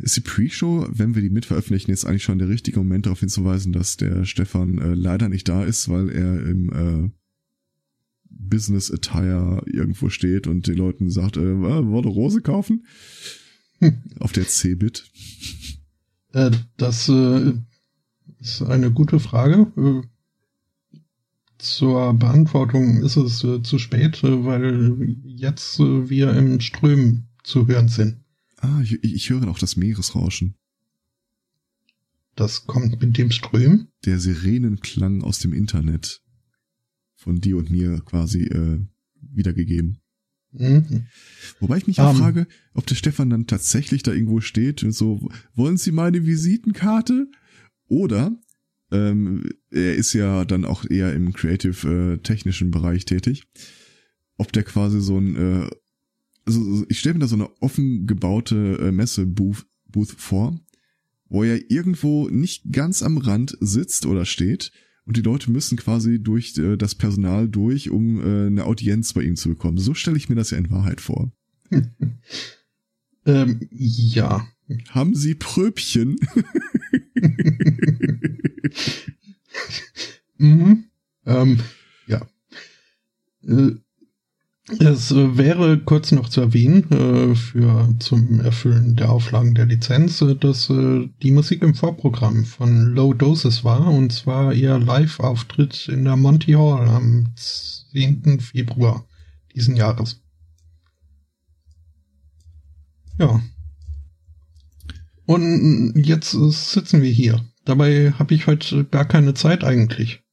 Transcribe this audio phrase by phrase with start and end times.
[0.00, 3.72] ist die Pre-Show, wenn wir die mitveröffentlichen, jetzt eigentlich schon der richtige Moment darauf hinzuweisen,
[3.72, 7.10] dass der Stefan äh, leider nicht da ist, weil er im äh,
[8.28, 12.86] Business Attire irgendwo steht und den Leuten sagt, äh, wollte Rose kaufen?
[14.20, 15.10] Auf der C-Bit.
[16.32, 17.52] Äh, das äh,
[18.40, 19.72] ist eine gute Frage.
[19.76, 20.06] Äh,
[21.58, 27.66] zur Beantwortung ist es äh, zu spät, äh, weil jetzt äh, wir im Strömen zu
[27.66, 28.18] hören sind.
[28.66, 30.56] Ah, ich, ich höre auch das Meeresrauschen.
[32.34, 33.88] Das kommt mit dem Strömen?
[34.04, 36.20] Der Sirenenklang aus dem Internet.
[37.14, 38.80] Von dir und mir quasi äh,
[39.20, 40.00] wiedergegeben.
[40.50, 41.06] Mhm.
[41.60, 44.92] Wobei ich mich auch um, frage, ob der Stefan dann tatsächlich da irgendwo steht und
[44.92, 47.30] so, wollen Sie meine Visitenkarte?
[47.86, 48.36] Oder
[48.90, 53.44] ähm, er ist ja dann auch eher im creative-technischen äh, Bereich tätig.
[54.38, 55.70] Ob der quasi so ein, äh,
[56.46, 60.58] also ich stelle mir da so eine offen gebaute äh, Messe-Booth Booth vor,
[61.28, 64.72] wo er irgendwo nicht ganz am Rand sitzt oder steht
[65.06, 69.22] und die Leute müssen quasi durch äh, das Personal durch, um äh, eine Audienz bei
[69.22, 69.78] ihm zu bekommen.
[69.78, 71.32] So stelle ich mir das ja in Wahrheit vor.
[73.26, 74.46] ähm, ja.
[74.90, 76.16] Haben Sie Pröbchen?
[80.38, 80.86] mhm.
[81.24, 81.60] ähm,
[82.08, 82.28] ja.
[83.42, 83.76] Äh,
[84.68, 90.34] es wäre kurz noch zu erwähnen, äh, für zum Erfüllen der Auflagen der Lizenz, äh,
[90.34, 96.04] dass äh, die Musik im Vorprogramm von Low Doses war, und zwar ihr Live-Auftritt in
[96.04, 98.40] der Monty Hall am 10.
[98.40, 99.06] Februar
[99.54, 100.20] diesen Jahres.
[103.18, 103.40] Ja.
[105.26, 107.44] Und jetzt sitzen wir hier.
[107.64, 110.25] Dabei habe ich heute gar keine Zeit eigentlich.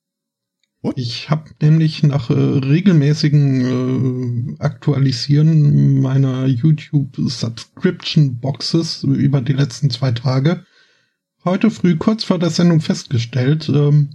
[0.84, 0.98] What?
[0.98, 9.89] Ich habe nämlich nach äh, regelmäßigen äh, Aktualisieren meiner YouTube Subscription Boxes über die letzten
[9.89, 10.66] zwei Tage
[11.45, 14.09] heute früh kurz vor der Sendung festgestellt, ähm,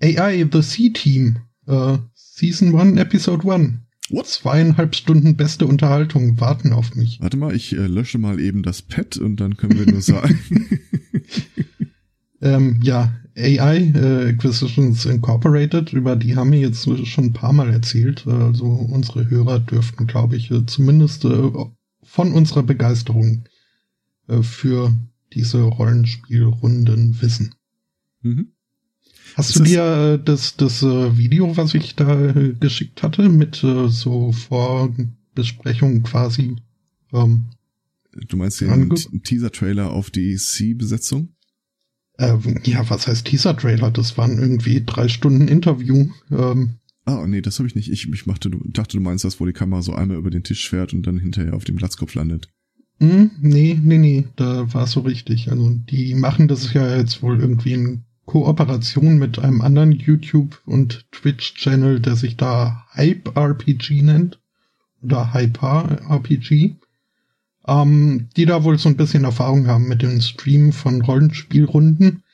[0.00, 3.78] AI The Sea Team, äh, Season 1, Episode 1.
[4.10, 4.26] What?
[4.26, 7.20] Zweieinhalb Stunden beste Unterhaltung warten auf mich.
[7.20, 10.38] Warte mal, ich äh, lösche mal eben das Pad und dann können wir nur sagen.
[12.40, 17.70] ähm, ja, AI äh, Acquisitions Incorporated, über die haben wir jetzt schon ein paar Mal
[17.70, 18.26] erzählt.
[18.26, 21.50] Also unsere Hörer dürften, glaube ich, äh, zumindest äh,
[22.02, 23.44] von unserer Begeisterung
[24.26, 24.92] äh, für
[25.32, 27.54] diese Rollenspielrunden wissen.
[28.22, 28.52] Mhm.
[29.34, 33.62] Hast du dir äh, das, das äh, Video, was ich da äh, geschickt hatte, mit
[33.62, 36.56] äh, so Vorbesprechung quasi?
[37.12, 37.44] Ähm,
[38.12, 41.34] du meinst den Teaser-Trailer auf die C-Besetzung?
[42.18, 43.90] Ähm, ja, was heißt Teaser-Trailer?
[43.90, 46.08] Das waren irgendwie drei Stunden Interview.
[46.30, 47.90] Ähm, ah, nee, das habe ich nicht.
[47.90, 50.68] Ich, ich machte, dachte, du meinst das, wo die Kamera so einmal über den Tisch
[50.68, 52.48] fährt und dann hinterher auf dem Glatzkopf landet.
[52.98, 55.50] Mm, nee, nee, nee, da war es so richtig.
[55.50, 61.06] Also die machen das ja jetzt wohl irgendwie in Kooperation mit einem anderen YouTube- und
[61.12, 64.40] Twitch-Channel, der sich da Hype RPG nennt.
[65.00, 66.76] Oder Hyper RPG
[67.68, 72.24] ähm, die da wohl so ein bisschen Erfahrung haben mit dem Stream von Rollenspielrunden.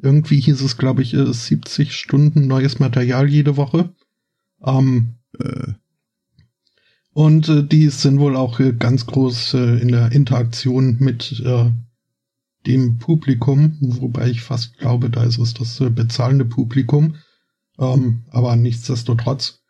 [0.00, 3.90] Irgendwie hieß es, glaube ich, 70 Stunden neues Material jede Woche.
[4.64, 5.72] Ähm, äh.
[7.12, 11.70] Und äh, die sind wohl auch äh, ganz groß äh, in der Interaktion mit äh,
[12.66, 17.16] dem Publikum, wobei ich fast glaube, da ist es das äh, bezahlende Publikum.
[17.78, 19.60] Ähm, aber nichtsdestotrotz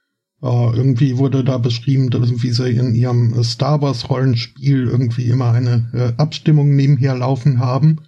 [0.41, 5.51] Uh, irgendwie wurde da beschrieben, dass, wie sie in ihrem Star Wars Rollenspiel irgendwie immer
[5.51, 8.03] eine äh, Abstimmung nebenher laufen haben,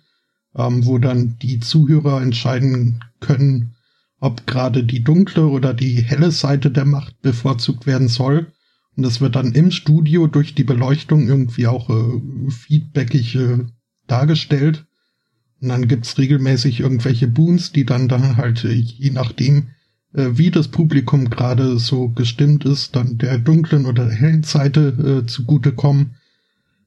[0.54, 3.74] ähm, wo dann die Zuhörer entscheiden können,
[4.20, 8.52] ob gerade die dunkle oder die helle Seite der Macht bevorzugt werden soll.
[8.96, 13.58] Und das wird dann im Studio durch die Beleuchtung irgendwie auch äh, feedbackig äh,
[14.06, 14.86] dargestellt.
[15.60, 19.79] Und dann gibt's regelmäßig irgendwelche Boons, die dann dann halt äh, je nachdem, äh,
[20.12, 25.26] wie das Publikum gerade so gestimmt ist, dann der dunklen oder der hellen Seite äh,
[25.26, 26.16] zugutekommen.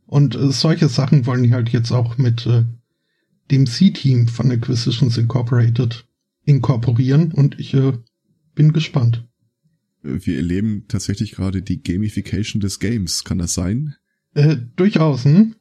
[0.06, 2.66] Und äh, solche Sachen wollen die halt jetzt auch mit äh,
[3.52, 6.06] dem C-Team von Acquisitions Incorporated
[6.46, 7.94] inkorporieren und ich äh,
[8.56, 9.26] bin gespannt.
[10.02, 13.24] Wir erleben tatsächlich gerade die Gamification des Games.
[13.24, 13.96] Kann das sein?
[14.34, 15.56] Äh, durchaus, hm?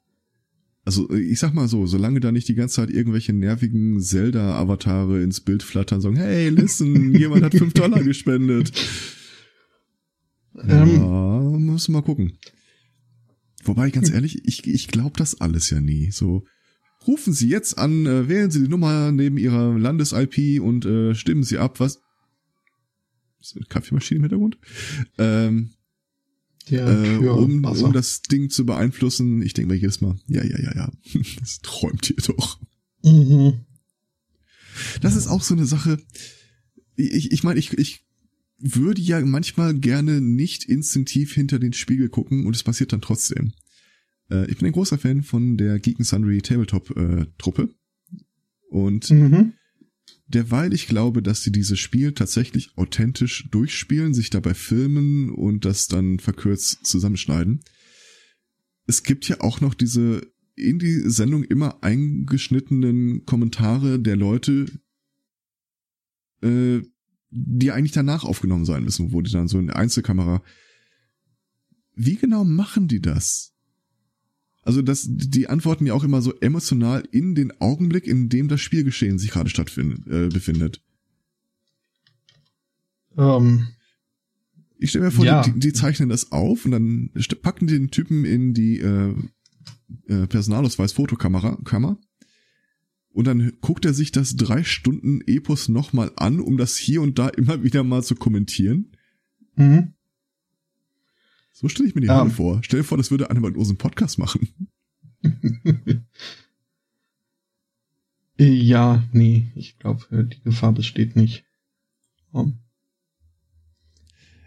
[0.84, 5.40] Also ich sag mal so, solange da nicht die ganze Zeit irgendwelche nervigen Zelda-Avatare ins
[5.40, 8.72] Bild flattern, sagen, hey, listen, jemand hat fünf Dollar gespendet.
[10.60, 12.38] Ähm, ja, muss mal gucken.
[13.64, 16.10] Wobei, ganz ehrlich, ich, ich glaube das alles ja nie.
[16.10, 16.44] So,
[17.06, 21.44] rufen Sie jetzt an, äh, wählen Sie die Nummer neben Ihrer Landes-IP und äh, stimmen
[21.44, 22.00] Sie ab, was...
[23.40, 24.58] Ist eine Kaffeemaschine im Hintergrund?
[25.18, 25.70] Ähm,
[26.70, 29.42] äh, um, um das Ding zu beeinflussen.
[29.42, 30.92] Ich denke mir jedes Mal, ja, ja, ja, ja,
[31.40, 32.60] das träumt ihr doch.
[33.02, 33.60] Mhm.
[35.00, 35.98] Das ist auch so eine Sache.
[36.96, 38.04] Ich, ich meine, ich, ich
[38.58, 43.52] würde ja manchmal gerne nicht instinktiv hinter den Spiegel gucken und es passiert dann trotzdem.
[44.30, 47.70] Äh, ich bin ein großer Fan von der Geek Sundry Tabletop äh, Truppe
[48.70, 49.54] und mhm.
[50.34, 55.86] Derweil ich glaube, dass sie dieses Spiel tatsächlich authentisch durchspielen, sich dabei filmen und das
[55.86, 57.60] dann verkürzt zusammenschneiden.
[58.86, 60.22] Es gibt ja auch noch diese
[60.54, 64.66] in die Sendung immer eingeschnittenen Kommentare der Leute,
[66.42, 66.82] äh,
[67.30, 70.42] die eigentlich danach aufgenommen sein müssen, wo die dann so in Einzelkamera.
[71.94, 73.51] Wie genau machen die das?
[74.62, 78.60] Also das, die antworten ja auch immer so emotional in den Augenblick, in dem das
[78.60, 80.80] Spielgeschehen sich gerade stattfindet, äh, befindet.
[83.16, 83.68] Ähm,
[84.78, 85.42] ich stelle mir vor, ja.
[85.42, 87.10] die, die, zeichnen das auf und dann
[87.42, 89.14] packen die den Typen in die äh,
[90.06, 91.98] äh, Personalausweis-Fotokamera Kammer,
[93.12, 97.18] und dann guckt er sich das drei Stunden Epos nochmal an, um das hier und
[97.18, 98.92] da immer wieder mal zu kommentieren.
[99.54, 99.92] Mhm.
[101.52, 102.28] So stelle ich mir die ja.
[102.28, 102.60] vor.
[102.62, 104.48] Stell dir vor, das würde einer uns einen Podcast machen.
[108.38, 111.44] ja, nee, ich glaube, äh, die Gefahr besteht nicht.
[112.32, 112.58] Um.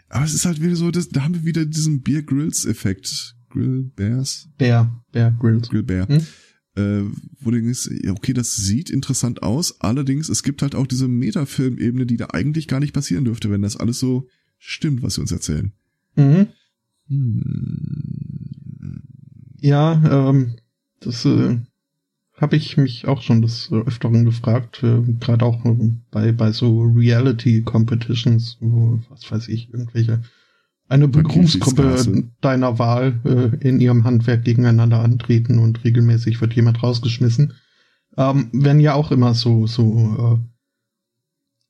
[0.10, 3.36] Aber es ist halt wieder so, das, da haben wir wieder diesen Beer Grills Effekt.
[3.50, 4.50] Grill Bears?
[4.58, 5.70] Bear, Bear Grills.
[5.70, 6.08] Grill Bear.
[6.08, 6.26] Hm?
[6.76, 7.04] Äh,
[7.40, 9.80] wo du denkst, okay, das sieht interessant aus.
[9.80, 13.62] Allerdings, es gibt halt auch diese Metafilm-Ebene, die da eigentlich gar nicht passieren dürfte, wenn
[13.62, 15.72] das alles so stimmt, was sie uns erzählen.
[16.16, 16.48] Mhm.
[17.08, 19.02] Hm.
[19.60, 20.56] Ja, ähm,
[21.00, 21.58] das äh,
[22.38, 25.60] habe ich mich auch schon des Öfteren gefragt, äh, gerade auch
[26.12, 30.22] bei, bei so Reality-Competitions, wo, was weiß ich, irgendwelche
[30.88, 37.54] eine Berufsgruppe deiner Wahl äh, in ihrem Handwerk gegeneinander antreten und regelmäßig wird jemand rausgeschmissen.
[38.18, 40.40] Ähm, werden ja auch immer so, so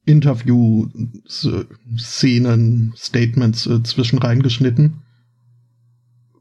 [0.05, 5.04] äh, Interview-Szenen, Statements äh, zwischen reingeschnitten.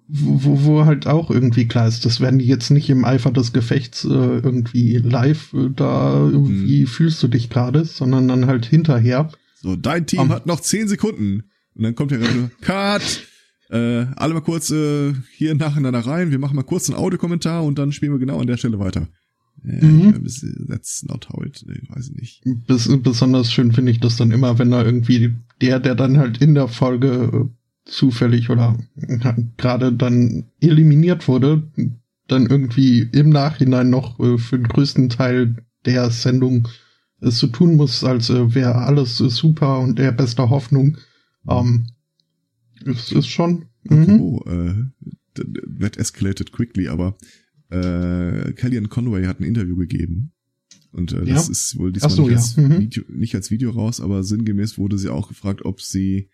[0.06, 3.55] Wo, wo halt auch irgendwie klar ist, das werden die jetzt nicht im Eifer des
[3.55, 6.87] Gefechts äh, irgendwie live, äh, da irgendwie hm.
[6.87, 9.31] fühlst du dich gerade, sondern dann halt hinterher.
[9.62, 11.45] So, dein Team um, hat noch zehn Sekunden.
[11.75, 13.27] Und dann kommt der Redakteur, Cut!
[13.71, 17.79] Äh, alle mal kurz äh, hier nacheinander rein, wir machen mal kurz einen Audiokommentar und
[17.79, 19.09] dann spielen wir genau an der Stelle weiter.
[19.65, 20.27] Ja, mhm.
[20.69, 22.67] That's not how it, ich weiß ich nicht.
[22.67, 26.39] Bes besonders schön finde ich das dann immer, wenn da irgendwie der, der dann halt
[26.39, 27.49] in der Folge äh,
[27.84, 28.78] zufällig oder
[29.56, 31.62] gerade dann eliminiert wurde,
[32.28, 36.69] dann irgendwie im Nachhinein noch äh, für den größten Teil der Sendung
[37.20, 40.98] es so tun muss, als äh, wäre alles super und der bester Hoffnung.
[41.48, 41.86] Ähm,
[42.84, 43.66] es ist schon.
[43.90, 44.75] Oh, äh,
[45.81, 47.16] that escalated quickly, aber
[47.70, 50.32] äh, Kellyanne Conway hat ein Interview gegeben.
[50.92, 51.52] Und äh, das ja.
[51.52, 52.62] ist wohl diesmal so, nicht, als ja.
[52.62, 52.78] mhm.
[52.78, 56.31] Video, nicht als Video raus, aber sinngemäß wurde sie auch gefragt, ob sie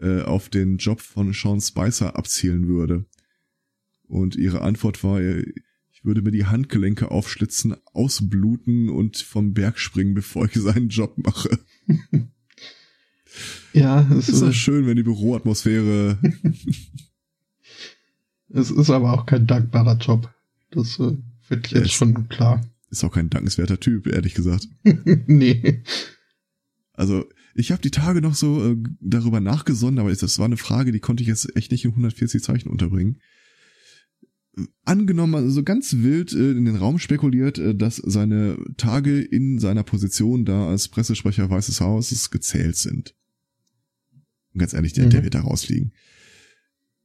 [0.00, 3.04] äh, auf den Job von Sean Spicer abzielen würde.
[4.08, 5.44] Und ihre Antwort war, äh,
[5.92, 11.16] ich würde mir die Handgelenke aufschlitzen, ausbluten und vom Berg springen, bevor ich seinen Job
[11.16, 11.58] mache.
[13.72, 16.18] Ja, es ist doch schön, wenn die Büroatmosphäre.
[18.50, 20.32] es ist aber auch kein dankbarer Job.
[20.70, 21.16] Das äh,
[21.48, 22.60] wird jetzt es schon klar.
[22.90, 24.68] Ist auch kein dankenswerter Typ, ehrlich gesagt.
[25.26, 25.82] nee.
[26.92, 30.92] Also, ich habe die Tage noch so äh, darüber nachgesonnen, aber das war eine Frage,
[30.92, 33.18] die konnte ich jetzt echt nicht in 140 Zeichen unterbringen.
[34.84, 39.82] Angenommen, also ganz wild äh, in den Raum spekuliert, äh, dass seine Tage in seiner
[39.82, 43.14] Position da als Pressesprecher Weißes Hauses gezählt sind.
[44.52, 45.10] Und ganz ehrlich, der, mhm.
[45.10, 45.92] der wird da rausfliegen.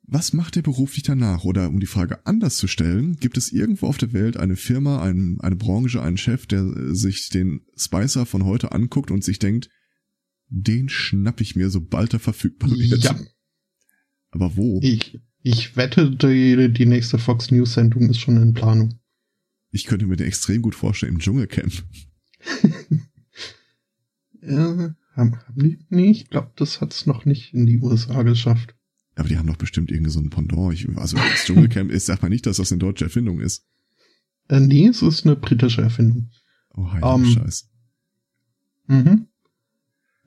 [0.09, 1.43] Was macht der beruflich danach?
[1.43, 5.01] Oder um die Frage anders zu stellen, gibt es irgendwo auf der Welt eine Firma,
[5.01, 9.69] ein, eine Branche, einen Chef, der sich den Spicer von heute anguckt und sich denkt,
[10.49, 13.03] den schnapp ich mir, sobald er verfügbar wird.
[13.03, 13.19] Ja.
[14.31, 14.79] Aber wo?
[14.83, 18.99] Ich, ich wette, die, die nächste Fox News Sendung ist schon in Planung.
[19.71, 21.83] Ich könnte mir den extrem gut vorstellen im Dschungelcamp.
[24.41, 25.79] ja, haben, haben die?
[25.89, 28.75] Nee, ich glaube, das hat's noch nicht in die USA geschafft.
[29.15, 30.73] Aber die haben doch bestimmt irgendwie so ein Pendant.
[30.73, 33.65] Ich, also das Dschungelcamp ist, sag mal nicht, dass das eine deutsche Erfindung ist.
[34.47, 36.29] Äh, nee, es ist eine britische Erfindung.
[36.75, 37.69] Oh, heilige um, ähm, Scheiß.
[38.87, 39.27] Mhm.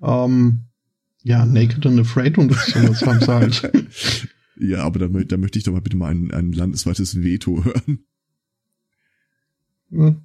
[0.02, 0.60] Ähm,
[1.22, 4.28] ja, Naked and Afraid und sowas haben sie halt.
[4.56, 8.04] ja, aber da, da möchte ich doch mal bitte mal ein, ein landesweites Veto hören.
[9.90, 10.16] Ja.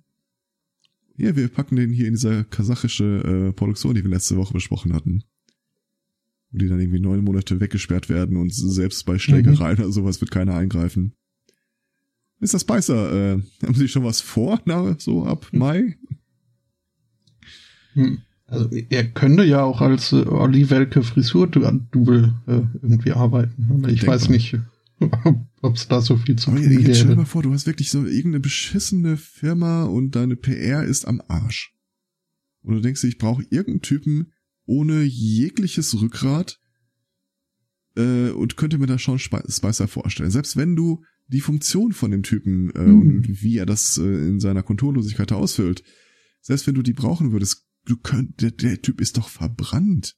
[1.18, 4.94] Ja, wir packen den hier in dieser kasachische äh, Produktion, die wir letzte Woche besprochen
[4.94, 5.24] hatten.
[6.52, 9.84] wo die dann irgendwie neun Monate weggesperrt werden und selbst bei Schlägereien mhm.
[9.84, 11.14] oder sowas wird keiner eingreifen.
[12.40, 12.60] Mr.
[12.60, 15.60] Spicer, äh, haben Sie schon was vor, na, so ab hm.
[15.60, 15.98] Mai?
[17.94, 18.22] Hm.
[18.48, 23.68] Also er könnte ja auch als äh, Olli Welke Frisur-Double äh, irgendwie arbeiten.
[23.70, 24.16] Aber ich Denkbar.
[24.16, 24.58] weiß nicht,
[25.62, 26.88] ob es da so viel zu tun gibt.
[26.88, 30.84] Jetzt stell dir mal vor, du hast wirklich so irgendeine beschissene Firma und deine PR
[30.84, 31.74] ist am Arsch.
[32.62, 34.32] Und du denkst dir, ich brauche irgendeinen Typen
[34.66, 36.60] ohne jegliches Rückgrat
[37.96, 40.32] äh, und könnte mir da schon Spicer vorstellen.
[40.32, 43.02] Selbst wenn du die Funktion von dem Typen äh, mhm.
[43.02, 45.84] und wie er das äh, in seiner Konturlosigkeit ausfüllt,
[46.42, 50.16] selbst wenn du die brauchen würdest, du könnt, der, der Typ ist doch verbrannt.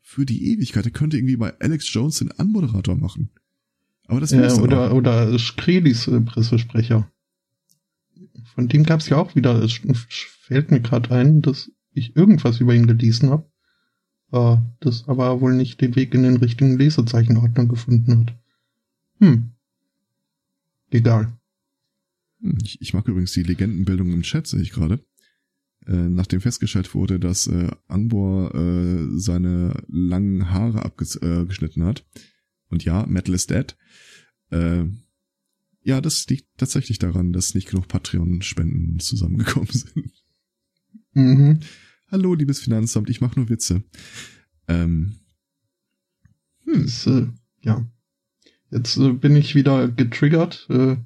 [0.00, 0.84] Für die Ewigkeit.
[0.84, 3.30] Der könnte irgendwie bei Alex Jones den Anmoderator machen.
[4.06, 4.96] Aber das ja, oder, auch.
[4.96, 7.10] oder Skredis äh, Pressesprecher.
[8.54, 9.80] Von dem gab es ja auch wieder, es
[10.42, 13.50] fällt mir gerade ein, dass ich irgendwas über ihn gelesen habe,
[14.32, 18.38] äh, das aber wohl nicht den Weg in den richtigen Lesezeichenordner gefunden hat.
[19.20, 19.52] Hm.
[20.90, 21.32] Egal.
[22.40, 25.02] Hm, ich, ich mag übrigens die Legendenbildung im Chat, sehe ich gerade.
[25.86, 32.06] Äh, nachdem festgestellt wurde, dass äh, Angbor äh, seine langen Haare abgeschnitten äh, hat.
[32.68, 33.76] Und ja, Metal is dead.
[34.50, 34.84] Äh,
[35.82, 40.12] ja, das liegt tatsächlich daran, dass nicht genug Patreon-Spenden zusammengekommen sind.
[41.14, 41.60] Mhm.
[42.10, 43.82] Hallo, liebes Finanzamt, ich mache nur Witze.
[44.68, 45.16] Ähm,
[46.64, 46.82] hm.
[46.82, 47.26] Das, äh,
[47.62, 47.86] ja.
[48.70, 50.96] Jetzt äh, bin ich wieder getriggert äh,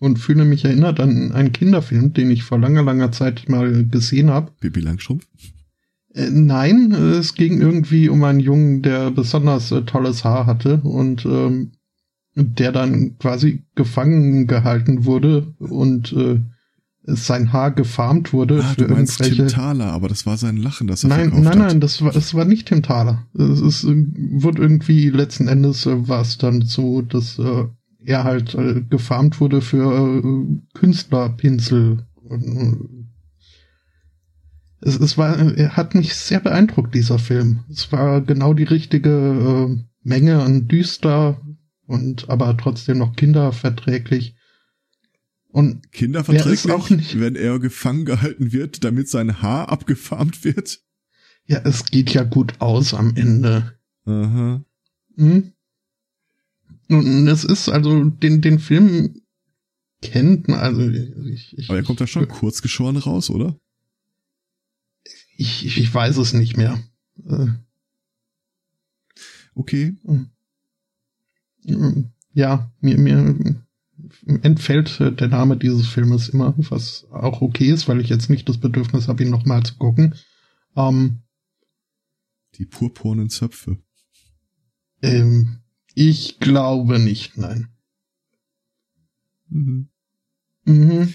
[0.00, 4.30] und fühle mich erinnert an einen Kinderfilm, den ich vor langer, langer Zeit mal gesehen
[4.30, 4.50] habe.
[4.60, 5.26] Bibi Langstrumpf?
[6.14, 11.24] Äh, nein, es ging irgendwie um einen Jungen, der besonders äh, tolles Haar hatte und
[11.26, 11.72] ähm,
[12.34, 16.40] der dann quasi gefangen gehalten wurde und äh,
[17.04, 18.62] sein Haar gefarmt wurde.
[18.64, 19.46] Ah, für du meinst irgendwelche...
[19.48, 21.82] Tim Thaler, aber das war sein Lachen, das er Nein, nein, nein, hat.
[21.82, 23.26] das war, das war nicht Tim Thaler.
[23.34, 27.66] Es ist, wird irgendwie letzten Endes äh, war es dann so, dass äh,
[28.04, 32.06] er halt äh, gefarmt wurde für äh, Künstlerpinsel.
[34.80, 37.64] Es, es war, er hat mich sehr beeindruckt, dieser Film.
[37.70, 41.40] Es war genau die richtige äh, Menge an düster
[41.86, 44.36] und aber trotzdem noch kinderverträglich.
[45.48, 50.80] Und kinderverträglich, auch nicht, wenn er gefangen gehalten wird, damit sein Haar abgefarmt wird?
[51.46, 53.76] Ja, es geht ja gut aus am Ende.
[54.04, 54.64] Aha.
[55.16, 55.52] Hm?
[56.90, 59.22] Es ist also den den Film
[60.02, 63.58] kennt man also ich, ich, Aber er kommt da schon kurz geschoren raus, oder?
[65.36, 66.82] Ich, ich, ich weiß es nicht mehr.
[67.24, 67.46] Äh.
[69.54, 69.96] Okay.
[72.32, 73.64] Ja, mir, mir
[74.42, 78.58] entfällt der Name dieses Filmes immer, was auch okay ist, weil ich jetzt nicht das
[78.58, 80.14] Bedürfnis habe, ihn nochmal zu gucken.
[80.76, 81.22] Ähm,
[82.54, 83.78] Die purpurnen Zöpfe.
[85.02, 85.59] Ähm,
[85.94, 87.68] ich glaube nicht, nein.
[89.48, 89.88] Mhm.
[90.64, 91.14] Mhm.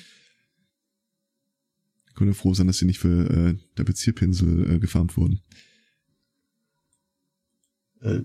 [2.08, 5.41] Ich könnte froh sein, dass sie nicht für äh, der Bezierpinsel äh, gefarmt wurden.
[8.01, 8.22] Äh,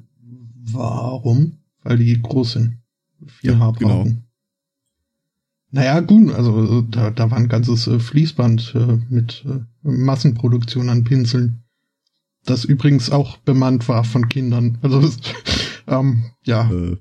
[0.73, 1.59] warum?
[1.83, 2.78] Weil die groß sind.
[3.26, 4.04] Viel ja, Haar brauchen.
[4.04, 4.23] Genau.
[5.73, 11.04] Naja, gut, also da, da war ein ganzes äh, Fließband äh, mit äh, Massenproduktion an
[11.04, 11.62] Pinseln.
[12.45, 14.78] Das übrigens auch bemannt war von Kindern.
[14.83, 15.00] Also
[15.87, 16.70] ähm, ja.
[16.70, 16.96] Äh.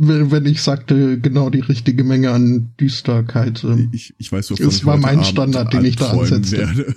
[0.00, 3.64] Wenn ich sagte, genau die richtige Menge an Düsterkeit.
[3.64, 6.58] Ähm, ich, ich weiß, wovon Es war mein Standard, den ich da ansetzte.
[6.58, 6.94] Werde.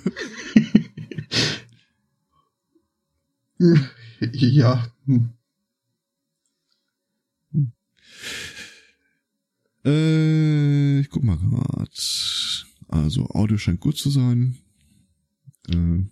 [4.20, 4.86] ja.
[9.84, 12.66] Äh, ich guck mal grad.
[12.88, 14.58] Also, Audio scheint gut zu sein.
[15.68, 16.04] Äh,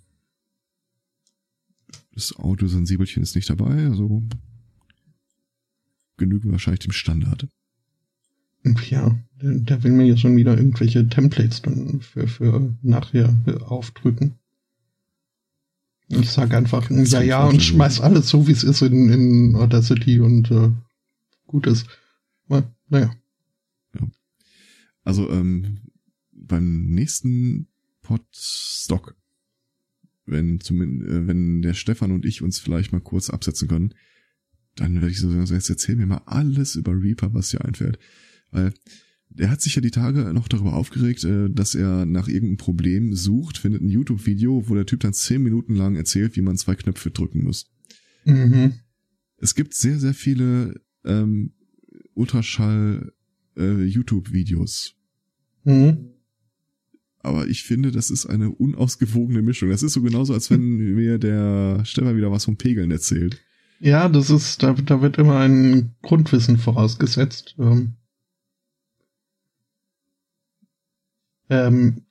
[2.12, 4.22] das Audiosensibelchen ist nicht dabei, also
[6.16, 7.46] genügen wahrscheinlich dem Standard.
[8.88, 13.34] Ja, der, will mir jetzt schon wieder irgendwelche Templates dann für, für nachher
[13.66, 14.34] aufdrücken.
[16.08, 20.20] Ich sag einfach, ja, ja, und schmeiß alles so, wie es ist in, in Audacity
[20.20, 20.70] und äh,
[21.46, 21.86] gut ist.
[22.48, 23.14] Naja.
[23.94, 24.08] Ja.
[25.04, 25.78] Also ähm,
[26.32, 27.68] beim nächsten
[28.02, 29.14] Podstock
[30.30, 33.94] wenn zumindest, äh, wenn der Stefan und ich uns vielleicht mal kurz absetzen können,
[34.76, 37.98] dann werde ich so sagen, jetzt erzähl mir mal alles über Reaper, was dir einfällt.
[38.50, 38.72] Weil
[39.28, 43.14] der hat sich ja die Tage noch darüber aufgeregt, äh, dass er nach irgendeinem Problem
[43.14, 46.74] sucht, findet ein YouTube-Video, wo der Typ dann zehn Minuten lang erzählt, wie man zwei
[46.74, 47.70] Knöpfe drücken muss.
[48.24, 48.74] Mhm.
[49.36, 51.52] Es gibt sehr, sehr viele ähm,
[52.14, 53.12] Ultraschall
[53.56, 53.86] äh.
[55.64, 56.10] Mhm
[57.22, 59.70] aber ich finde, das ist eine unausgewogene Mischung.
[59.70, 63.40] Das ist so genauso, als wenn mir der Stefan wieder was vom Pegeln erzählt.
[63.78, 67.54] Ja, das ist, da, da wird immer ein Grundwissen vorausgesetzt.
[67.58, 67.94] Ähm,
[71.48, 72.02] ähm,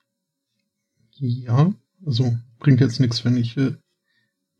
[1.18, 1.72] ja,
[2.04, 3.74] also bringt jetzt nichts, wenn ich äh,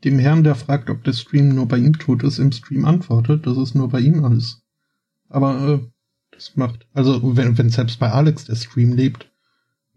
[0.04, 3.46] dem Herrn, der fragt, ob der Stream nur bei ihm tot ist, im Stream antwortet,
[3.46, 4.62] dass es nur bei ihm alles.
[5.28, 5.90] Aber äh,
[6.30, 9.29] das macht, also wenn, wenn selbst bei Alex der Stream lebt,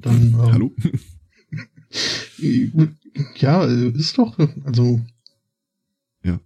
[0.06, 0.34] dann.
[0.34, 0.76] Äh, Hallo?
[3.36, 5.00] ja, ist doch, also.
[6.24, 6.40] Ja.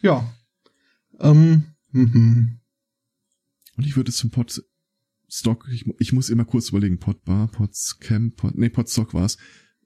[0.00, 0.32] Ja.
[1.18, 2.58] Ähm, mhm.
[3.76, 4.62] Und ich würde zum Pod
[5.28, 9.38] Stock, ich, ich muss immer kurz überlegen, Podbar, Podscamp, Pod, nee, Podstock war's,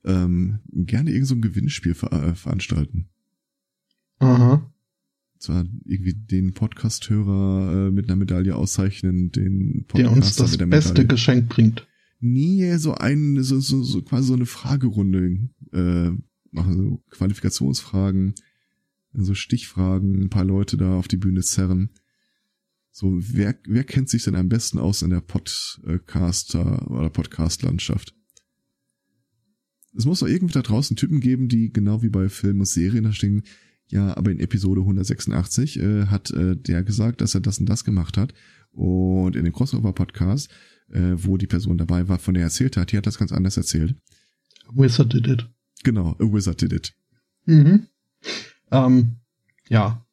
[0.04, 3.08] ähm, gerne irgend so ein Gewinnspiel ver äh, veranstalten.
[4.18, 4.70] Aha
[5.38, 11.06] zwar irgendwie den Podcast-Hörer äh, mit einer Medaille auszeichnen, den Podcaster der uns das beste
[11.06, 11.86] Geschenk bringt.
[12.18, 16.11] Nee, so ein, so, so, so quasi so eine Fragerunde äh,
[16.50, 18.35] machen, so Qualifikationsfragen,
[19.12, 21.90] so Stichfragen, ein paar Leute da auf die Bühne zerren.
[22.90, 28.14] So, wer, wer kennt sich denn am besten aus in der Podcaster oder Podcast-Landschaft?
[29.94, 33.04] Es muss doch irgendwie da draußen Typen geben, die genau wie bei Filmen und Serien
[33.04, 33.42] da stehen,
[33.88, 37.85] ja, aber in Episode 186 äh, hat äh, der gesagt, dass er das und das
[37.85, 38.35] gemacht hat.
[38.73, 40.50] Und in dem Crossover-Podcast,
[40.93, 43.33] äh, wo die Person dabei war, von der er erzählt hat, die hat das ganz
[43.33, 43.95] anders erzählt.
[44.69, 45.49] A wizard did it.
[45.83, 46.95] Genau, a wizard did it.
[47.45, 47.87] Mhm.
[48.71, 49.16] Ähm,
[49.69, 50.05] ja.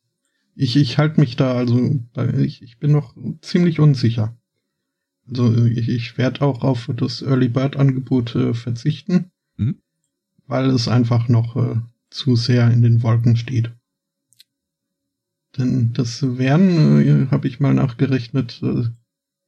[0.56, 2.00] Ich, ich halte mich da, also
[2.38, 4.38] ich, ich bin noch ziemlich unsicher.
[5.28, 9.80] Also ich, ich werde auch auf das Early Bird Angebot äh, verzichten, mhm.
[10.46, 13.72] weil es einfach noch äh, zu sehr in den Wolken steht.
[15.58, 18.86] Denn das wären, äh, habe ich mal nachgerechnet, äh,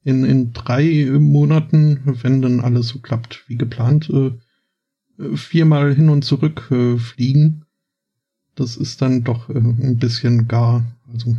[0.06, 4.30] in, in drei Monaten, wenn dann alles so klappt wie geplant, äh,
[5.34, 7.64] viermal hin und zurück äh, fliegen.
[8.54, 10.86] Das ist dann doch äh, ein bisschen gar.
[11.12, 11.36] Also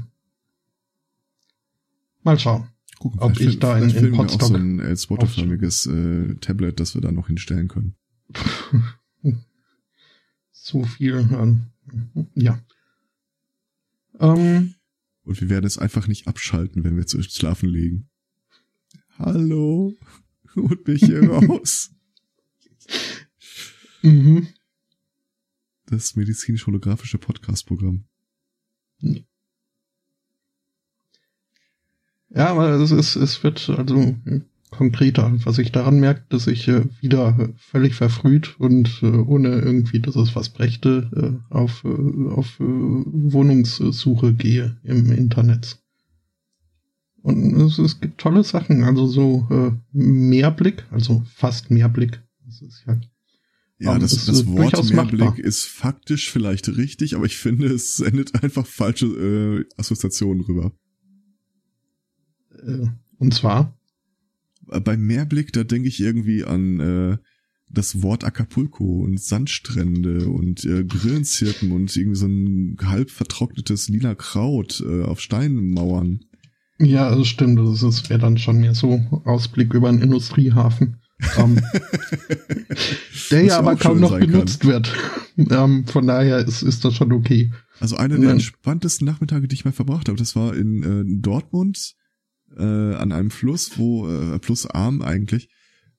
[2.24, 2.68] mal schauen,
[3.00, 7.02] Gucken, ob ich da in, in Potsdam auch so ein Spotify-förmiges äh, Tablet, das wir
[7.02, 7.96] da noch hinstellen können.
[10.52, 11.26] so viel.
[11.32, 11.68] Ähm,
[12.36, 12.60] ja.
[14.20, 14.74] Ähm,
[15.24, 18.10] Und wir werden es einfach nicht abschalten, wenn wir zu schlafen legen.
[19.20, 19.96] Hallo,
[20.56, 21.90] holt mich hier raus.
[24.04, 24.48] mhm.
[25.88, 28.04] Das medizinisch-holographische Podcast-Programm.
[32.30, 34.16] Ja, aber es ist, es wird, also
[34.70, 40.00] konkreter, was ich daran merke, dass ich äh, wieder völlig verfrüht und äh, ohne irgendwie,
[40.00, 45.80] dass es was brächte, äh, auf, auf Wohnungssuche gehe im Internet.
[47.28, 52.22] Und es, es gibt tolle Sachen, also so äh, Mehrblick, also fast Mehrblick.
[52.46, 52.98] Das ist ja
[53.80, 55.40] ja, das, das äh, Wort Mehrblick machbar.
[55.40, 60.72] ist faktisch vielleicht richtig, aber ich finde, es sendet einfach falsche äh, Assoziationen rüber.
[62.66, 62.88] Äh,
[63.20, 63.78] und zwar?
[64.68, 67.18] beim Mehrblick, da denke ich irgendwie an äh,
[67.70, 74.16] das Wort Acapulco und Sandstrände und äh, Grillenzirpen und irgendwie so ein halb vertrocknetes lila
[74.16, 76.22] Kraut äh, auf Steinmauern.
[76.80, 77.60] Ja, das stimmt.
[77.60, 80.98] Das, das wäre dann schon mehr so Ausblick über einen Industriehafen.
[81.38, 81.60] Ähm,
[83.32, 84.70] der ja aber kaum noch benutzt kann.
[84.70, 84.94] wird.
[85.50, 87.52] Ähm, von daher ist, ist das schon okay.
[87.80, 91.96] Also einer der entspanntesten Nachmittage, die ich mal verbracht habe, das war in äh, Dortmund
[92.56, 95.50] äh, an einem Fluss, wo, äh, Flussarm eigentlich,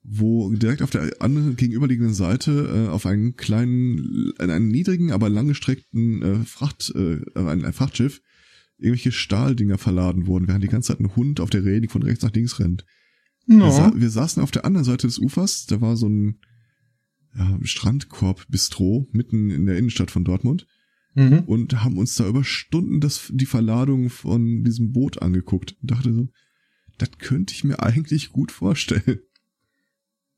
[0.03, 6.23] wo direkt auf der anderen gegenüberliegenden Seite äh, auf einen kleinen, einen niedrigen, aber langgestreckten
[6.23, 8.21] äh, Fracht, äh, ein, ein Frachtschiff
[8.79, 12.23] irgendwelche Stahldinger verladen wurden, während die ganze Zeit ein Hund auf der Reling von rechts
[12.23, 12.85] nach links rennt.
[13.47, 13.65] No.
[13.65, 16.39] Wir, sa wir, saßen auf der anderen Seite des Ufers, da war so ein
[17.37, 20.67] ja, Strandkorb-Bistro mitten in der Innenstadt von Dortmund
[21.15, 21.41] mhm.
[21.41, 26.13] und haben uns da über Stunden das, die Verladung von diesem Boot angeguckt und dachte
[26.13, 26.29] so,
[26.99, 29.21] das könnte ich mir eigentlich gut vorstellen.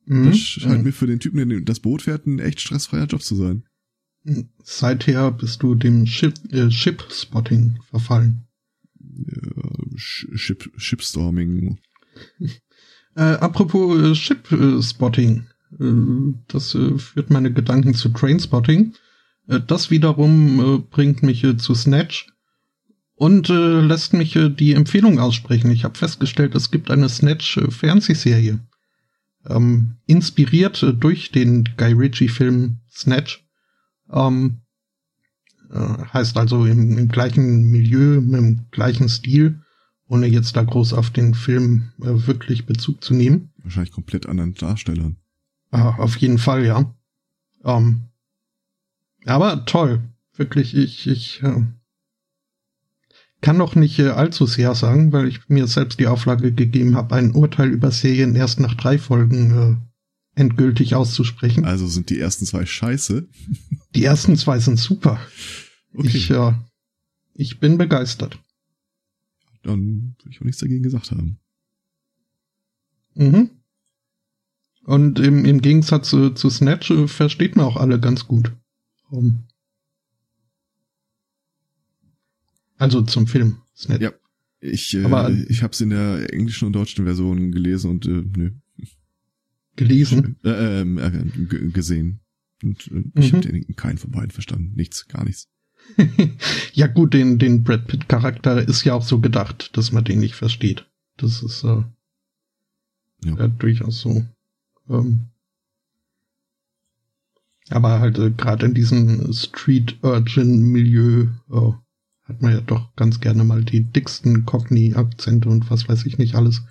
[0.07, 0.27] Mhm.
[0.27, 0.85] Das scheint mhm.
[0.85, 3.65] mir für den Typen, der das Boot fährt, ein echt stressfreier Job zu sein.
[4.63, 8.47] Seither bist du dem Ship, äh, Ship-Spotting verfallen.
[8.99, 11.79] Ja, Ship, Shipstorming.
[13.17, 15.47] äh, apropos äh, Ship-Spotting.
[15.79, 15.85] Äh,
[16.49, 18.95] das äh, führt meine Gedanken zu Trainspotting.
[19.49, 22.27] Äh, das wiederum äh, bringt mich äh, zu Snatch
[23.15, 25.71] und äh, lässt mich äh, die Empfehlung aussprechen.
[25.71, 28.61] Ich habe festgestellt, es gibt eine Snatch-Fernsehserie.
[29.47, 33.45] Ähm, inspiriert äh, durch den Guy Ritchie-Film Snatch.
[34.13, 34.61] Ähm,
[35.71, 39.61] äh, heißt also im, im, gleichen Milieu, im gleichen Stil,
[40.09, 43.53] ohne jetzt da groß auf den Film äh, wirklich Bezug zu nehmen.
[43.63, 45.17] wahrscheinlich komplett anderen Darstellern.
[45.71, 46.93] Ah, auf jeden Fall, ja.
[47.65, 48.09] Ähm,
[49.27, 50.01] aber toll.
[50.35, 51.63] Wirklich, ich, ich äh,
[53.41, 57.15] kann noch nicht äh, allzu sehr sagen, weil ich mir selbst die Auflage gegeben habe,
[57.15, 59.90] ein Urteil über Serien erst nach drei Folgen äh,
[60.41, 61.65] endgültig auszusprechen.
[61.65, 63.29] Also sind die ersten zwei scheiße.
[63.95, 65.21] Die ersten zwei sind super.
[65.95, 66.17] Okay.
[66.17, 66.53] Ich, äh,
[67.35, 68.39] ich bin begeistert.
[69.63, 71.39] Dann würde ich auch nichts dagegen gesagt haben.
[73.15, 73.51] Mhm.
[74.85, 78.53] Und im, im Gegensatz zu, zu Snatch äh, versteht man auch alle ganz gut.
[79.11, 79.45] Um,
[82.79, 84.01] also zum Film Snatch.
[84.01, 84.13] Ja,
[84.61, 88.25] ich, äh, Aber, ich habe es in der englischen und deutschen Version gelesen und äh,
[88.37, 88.53] nö.
[89.81, 90.37] Gelesen?
[90.45, 92.21] Äh, ähm, äh, gesehen.
[92.63, 93.39] Und äh, ich mhm.
[93.39, 94.73] habe keinen von beiden verstanden.
[94.77, 95.49] Nichts, gar nichts.
[96.75, 100.21] ja gut, den, den Brad Pitt Charakter ist ja auch so gedacht, dass man den
[100.21, 100.87] nicht versteht.
[101.17, 101.83] Das ist äh,
[103.25, 103.37] ja.
[103.39, 104.23] ja durchaus so.
[104.91, 105.21] Ähm,
[107.71, 111.73] aber halt äh, gerade in diesem Street Urgin Milieu äh,
[112.25, 116.35] hat man ja doch ganz gerne mal die dicksten Cockney-Akzente und was weiß ich nicht
[116.35, 116.63] alles.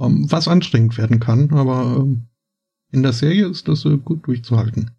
[0.00, 2.28] Ähm, was anstrengend werden kann, aber ähm,
[2.90, 4.92] in der Serie ist das äh, gut durchzuhalten.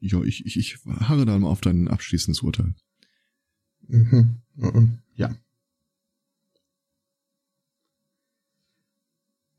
[0.00, 2.74] Ja, ich, ich, ich harre da mal auf dein abschließendes Urteil.
[3.86, 4.38] Mhm.
[5.14, 5.34] Ja.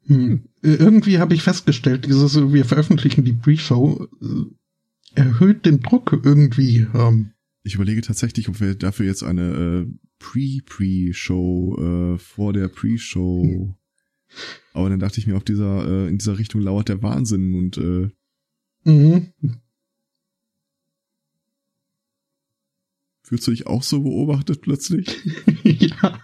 [0.08, 0.50] Hm.
[0.62, 6.88] Irgendwie habe ich festgestellt, dieses, wir veröffentlichen die Pre-Show, äh, erhöht den Druck irgendwie.
[6.94, 7.33] Ähm.
[7.64, 9.88] Ich überlege tatsächlich, ob wir dafür jetzt eine äh,
[10.20, 13.44] Pre-Pre-Show äh, vor der Pre-Show.
[13.44, 13.76] Hm.
[14.74, 17.78] Aber dann dachte ich mir, auf dieser, äh, in dieser Richtung lauert der Wahnsinn und
[17.78, 18.10] äh,
[18.84, 19.32] mhm.
[23.26, 25.08] Fühlst du dich auch so beobachtet plötzlich?
[25.64, 26.20] ja.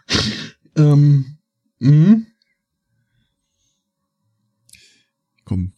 [0.75, 1.37] Ähm,
[1.79, 2.23] mh.
[5.45, 5.71] Komm.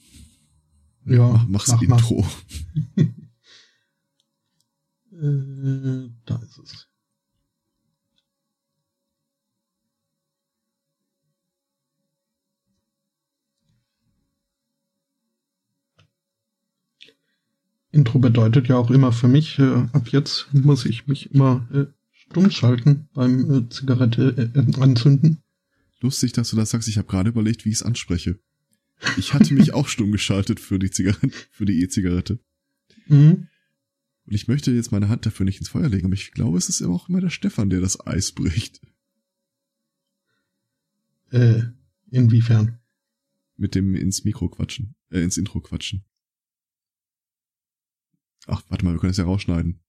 [1.06, 1.28] Ja.
[1.32, 2.26] Mach, mach's mach, Intro.
[5.22, 6.88] äh, da ist es.
[17.92, 21.86] Intro bedeutet ja auch immer für mich, äh, ab jetzt muss ich mich immer äh,
[22.12, 25.44] stumm schalten beim äh, Zigarette äh, anzünden.
[26.00, 26.88] Lustig, dass du das sagst.
[26.88, 28.40] Ich habe gerade überlegt, wie ich es anspreche.
[29.18, 32.40] Ich hatte mich auch stumm geschaltet für die Zigarette, für die E-Zigarette.
[33.08, 33.48] Mhm.
[34.32, 36.70] Und ich möchte jetzt meine Hand dafür nicht ins Feuer legen, aber ich glaube, es
[36.70, 38.80] ist auch immer der Stefan, der das Eis bricht.
[41.32, 41.64] Äh,
[42.12, 42.80] inwiefern?
[43.58, 46.06] Mit dem ins Mikro quatschen, äh, ins Intro quatschen.
[48.48, 49.82] Ach, warte mal, wir können es ja rausschneiden.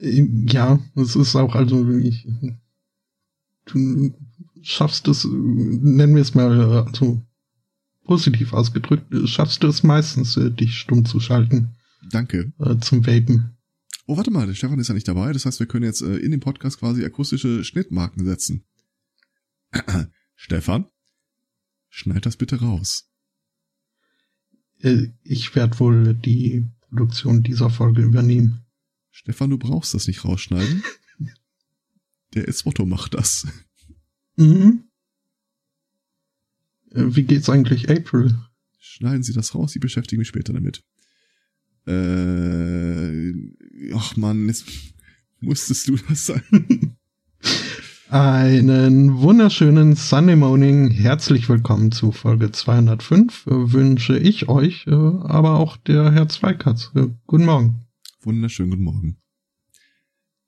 [0.00, 2.26] Ja, es ist auch, also, ich,
[3.66, 4.12] du
[4.62, 7.22] schaffst es, nennen wir es mal, also,
[8.08, 11.76] positiv ausgedrückt, schaffst du es meistens, äh, dich stumm zu schalten.
[12.10, 12.52] Danke.
[12.58, 13.56] Äh, zum Vapen.
[14.06, 15.32] Oh, warte mal, der Stefan ist ja nicht dabei.
[15.32, 18.64] Das heißt, wir können jetzt äh, in dem Podcast quasi akustische Schnittmarken setzen.
[20.34, 20.86] Stefan,
[21.90, 23.10] schneid das bitte raus.
[25.22, 28.64] Ich werde wohl die Produktion dieser Folge übernehmen.
[29.10, 30.82] Stefan, du brauchst das nicht rausschneiden.
[32.34, 33.46] Der Eswotto macht das.
[34.36, 34.87] Mhm.
[36.92, 38.34] Äh, wie geht's eigentlich April?
[38.78, 40.82] Schneiden Sie das raus, Sie beschäftigen mich später damit.
[41.86, 43.32] Äh,
[43.94, 44.66] ach man, jetzt
[45.40, 46.96] musstest du das sein.
[48.10, 50.90] Einen wunderschönen Sunday Morning.
[50.90, 53.46] Herzlich willkommen zu Folge 205.
[53.46, 56.90] Äh, wünsche ich euch, äh, aber auch der Herr Zweikatz.
[57.26, 57.86] Guten Morgen.
[58.22, 59.18] Wunderschönen guten Morgen.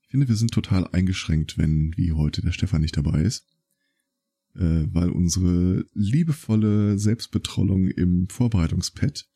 [0.02, 3.46] Ich finde, wir sind total eingeschränkt, wenn wie heute der Stefan nicht dabei ist,
[4.54, 9.26] weil unsere liebevolle Selbstbetrollung im Vorbereitungspad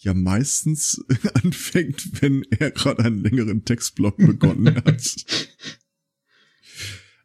[0.00, 5.16] ja meistens anfängt, wenn er gerade einen längeren Textblock begonnen hat.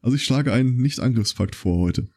[0.02, 2.08] Also ich schlage einen Nicht-Angriffspakt vor heute.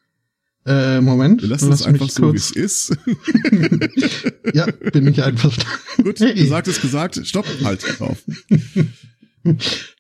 [0.64, 1.42] Äh, Moment.
[1.42, 2.96] Wir lassen es einfach so, wie es ist.
[4.52, 6.02] ja, bin ich einverstanden.
[6.02, 6.34] Gut, hey.
[6.34, 7.24] gesagt ist gesagt.
[7.24, 8.24] Stopp, halt, auf.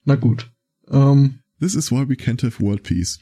[0.04, 0.50] Na gut.
[0.88, 3.20] Um, This is why we can't have world peace.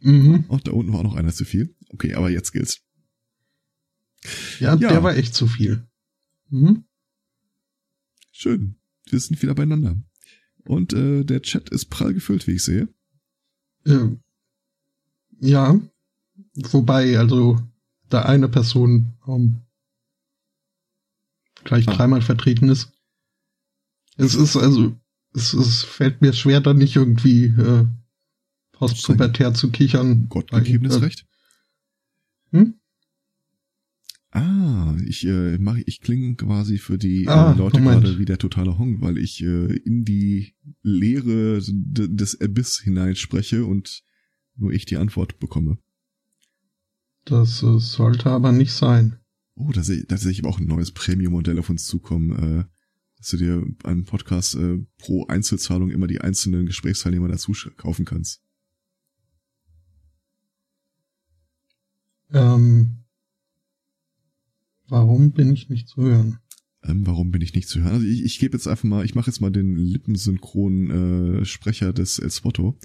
[0.00, 0.44] Mhm.
[0.48, 1.74] Auch da unten war noch einer zu viel.
[1.90, 2.80] Okay, aber jetzt gilt's.
[4.58, 4.88] Ja, ja.
[4.88, 5.86] der war echt zu viel.
[6.48, 6.84] Mhm.
[8.32, 8.76] Schön.
[9.08, 9.96] Wir sind wieder beieinander.
[10.64, 12.88] Und äh, der Chat ist prall gefüllt, wie ich sehe.
[13.84, 14.08] Äh,
[15.40, 15.80] ja.
[16.54, 17.60] Wobei, also,
[18.08, 19.62] da eine Person um,
[21.64, 21.94] gleich ah.
[21.94, 22.92] dreimal vertreten ist.
[24.16, 24.96] Es ist also,
[25.34, 27.86] es, es fällt mir schwer, da nicht irgendwie äh,
[28.92, 30.28] postpubertär zu kichern.
[30.28, 31.26] Gottgegebenes äh, Recht?
[32.52, 32.74] Hm?
[34.30, 38.24] Ah, ich äh, mach, ich klinge quasi für die äh, ah, äh, Leute gerade wie
[38.24, 44.02] der totale Hong, weil ich äh, in die Leere des Abyss hineinspreche und
[44.56, 45.78] nur ich die Antwort bekomme.
[47.24, 49.20] Das äh, sollte aber nicht sein.
[49.54, 52.64] Oh, da sehe da seh ich aber auch ein neues Premium-Modell auf uns zukommen, äh,
[53.18, 58.43] dass du dir einen Podcast äh, pro Einzelzahlung immer die einzelnen Gesprächsteilnehmer dazu kaufen kannst.
[62.34, 63.04] Ähm,
[64.88, 66.38] Warum bin ich nicht zu hören?
[66.82, 67.94] Ähm, warum bin ich nicht zu hören?
[67.94, 71.92] Also ich, ich gebe jetzt einfach mal, ich mache jetzt mal den lippensynchronen äh, Sprecher
[71.92, 72.78] des El Spotto.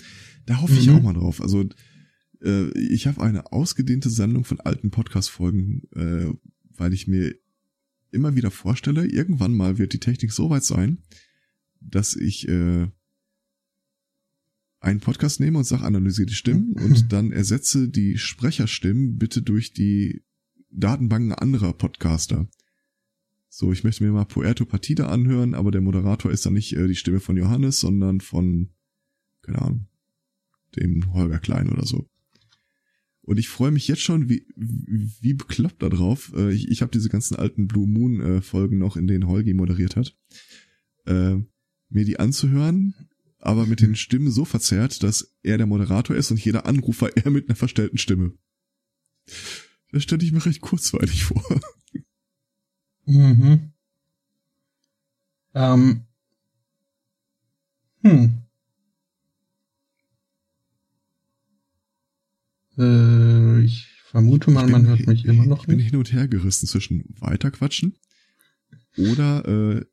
[0.46, 0.80] Da hoffe mhm.
[0.80, 1.42] ich auch mal drauf.
[1.42, 1.66] Also
[2.42, 6.34] äh, ich habe eine ausgedehnte Sammlung von alten Podcast-Folgen, äh,
[6.78, 7.36] weil ich mir
[8.12, 11.00] immer wieder vorstelle, irgendwann mal wird die Technik so weit sein,
[11.82, 12.88] dass ich äh,
[14.80, 16.84] einen Podcast nehme und sage, analysiere die Stimmen mhm.
[16.84, 20.24] und dann ersetze die Sprecherstimmen bitte durch die
[20.72, 22.48] Datenbanken anderer Podcaster.
[23.50, 26.88] So, ich möchte mir mal Puerto Partida anhören, aber der Moderator ist dann nicht äh,
[26.88, 28.70] die Stimme von Johannes, sondern von,
[29.42, 29.88] keine Ahnung,
[30.76, 32.08] dem Holger Klein oder so.
[33.22, 36.32] Und ich freue mich jetzt schon wie, wie bekloppt da drauf.
[36.36, 39.54] Äh, ich ich habe diese ganzen alten Blue Moon äh, Folgen noch, in denen Holgi
[39.54, 40.16] moderiert hat.
[41.06, 41.36] Äh,
[41.90, 42.94] mir die anzuhören,
[43.40, 47.32] aber mit den Stimmen so verzerrt, dass er der Moderator ist und jeder Anrufer er
[47.32, 48.34] mit einer verstellten Stimme.
[49.92, 51.62] Das stelle ich mir recht kurzweilig vor.
[53.06, 53.72] Mhm.
[55.56, 56.06] Ähm.
[58.04, 58.44] Hm.
[62.78, 65.62] Äh, ich vermute mal, man hört mich immer noch.
[65.62, 67.98] Ich bin hin und her gerissen zwischen weiterquatschen
[68.96, 69.86] oder äh,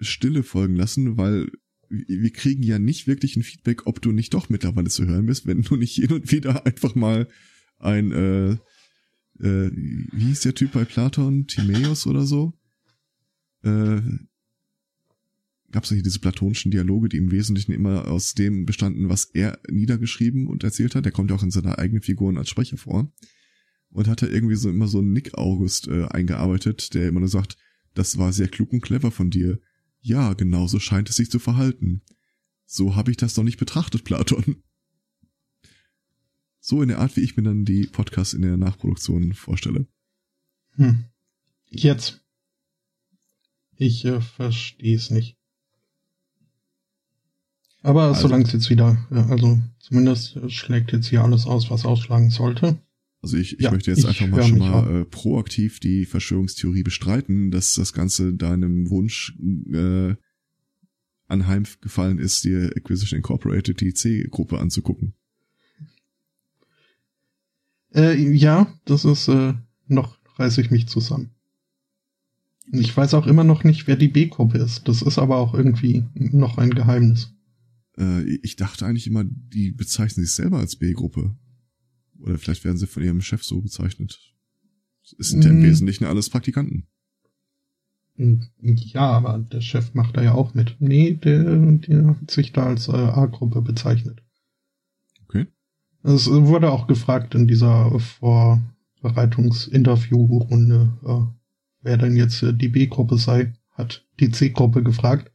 [0.00, 1.50] Stille folgen lassen, weil
[1.88, 5.46] wir kriegen ja nicht wirklich ein Feedback, ob du nicht doch mittlerweile zu hören bist,
[5.46, 7.28] wenn du nicht hin und wieder einfach mal
[7.78, 8.56] ein äh,
[9.40, 11.46] äh, wie hieß der Typ bei Platon?
[11.46, 12.54] Timaeus oder so?
[13.62, 14.00] Äh,
[15.70, 19.58] gab es nicht diese platonischen Dialoge, die im Wesentlichen immer aus dem bestanden, was er
[19.68, 21.04] niedergeschrieben und erzählt hat.
[21.04, 23.12] Der kommt ja auch in seiner eigenen Figuren als Sprecher vor.
[23.90, 27.28] Und hat er irgendwie so immer so einen Nick August äh, eingearbeitet, der immer nur
[27.28, 27.56] sagt,
[27.94, 29.58] das war sehr klug und clever von dir.
[30.06, 32.00] Ja, genauso scheint es sich zu verhalten.
[32.64, 34.62] So habe ich das doch nicht betrachtet, Platon.
[36.60, 39.88] So in der Art, wie ich mir dann die Podcasts in der Nachproduktion vorstelle.
[40.76, 41.06] Hm.
[41.70, 42.24] Jetzt.
[43.74, 45.36] Ich äh, verstehe es nicht.
[47.82, 52.30] Aber also, solange es jetzt wieder, also zumindest schlägt jetzt hier alles aus, was ausschlagen
[52.30, 52.80] sollte.
[53.26, 56.84] Also ich, ich ja, möchte jetzt ich einfach mal schon mal äh, proaktiv die Verschwörungstheorie
[56.84, 59.36] bestreiten, dass das Ganze deinem Wunsch
[59.72, 60.14] äh,
[61.26, 65.14] anheimgefallen ist, dir Acquisition Incorporated die C-Gruppe anzugucken.
[67.92, 69.54] Äh, ja, das ist äh,
[69.88, 71.30] noch reiße ich mich zusammen.
[72.70, 74.86] Ich weiß auch immer noch nicht, wer die B-Gruppe ist.
[74.86, 77.34] Das ist aber auch irgendwie noch ein Geheimnis.
[77.98, 81.34] Äh, ich dachte eigentlich immer, die bezeichnen sich selber als B-Gruppe.
[82.20, 84.18] Oder vielleicht werden sie von ihrem Chef so bezeichnet.
[85.18, 85.64] Es sind ja im hm.
[85.64, 86.86] Wesentlichen alles Praktikanten.
[88.16, 90.76] Ja, aber der Chef macht da ja auch mit.
[90.78, 94.22] Nee, der, der hat sich da als äh, A-Gruppe bezeichnet.
[96.06, 101.22] Es wurde auch gefragt in dieser Vorbereitungsinterviewrunde, äh,
[101.82, 105.32] wer denn jetzt äh, die B-Gruppe sei, hat die C-Gruppe gefragt.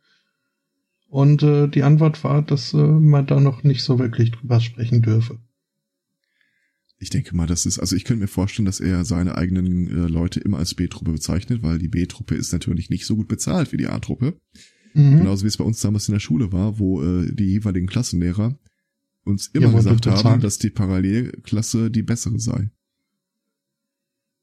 [1.10, 5.02] Und äh, die Antwort war, dass äh, man da noch nicht so wirklich drüber sprechen
[5.02, 5.40] dürfe.
[7.02, 10.08] Ich denke mal, das ist, also ich könnte mir vorstellen, dass er seine eigenen äh,
[10.08, 13.78] Leute immer als B-Truppe bezeichnet, weil die B-Truppe ist natürlich nicht so gut bezahlt wie
[13.78, 14.40] die A-Truppe.
[14.94, 15.18] Mhm.
[15.18, 18.56] Genauso wie es bei uns damals in der Schule war, wo äh, die jeweiligen Klassenlehrer
[19.24, 22.70] uns immer ja, gesagt haben, dass die Parallelklasse die bessere sei.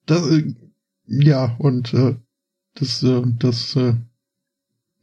[0.06, 0.52] Das, äh,
[1.06, 2.16] ja, und äh,
[2.74, 3.94] das, äh, das äh,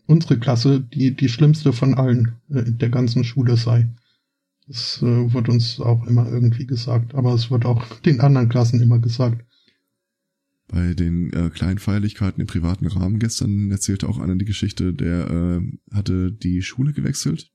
[0.07, 3.87] unsere Klasse die die schlimmste von allen äh, der ganzen Schule sei.
[4.67, 8.82] Das äh, wird uns auch immer irgendwie gesagt, aber es wird auch den anderen Klassen
[8.82, 9.45] immer gesagt.
[10.67, 15.30] Bei den äh, kleinen Feierlichkeiten im privaten Rahmen gestern erzählte auch einer die Geschichte, der
[15.30, 17.51] äh, hatte die Schule gewechselt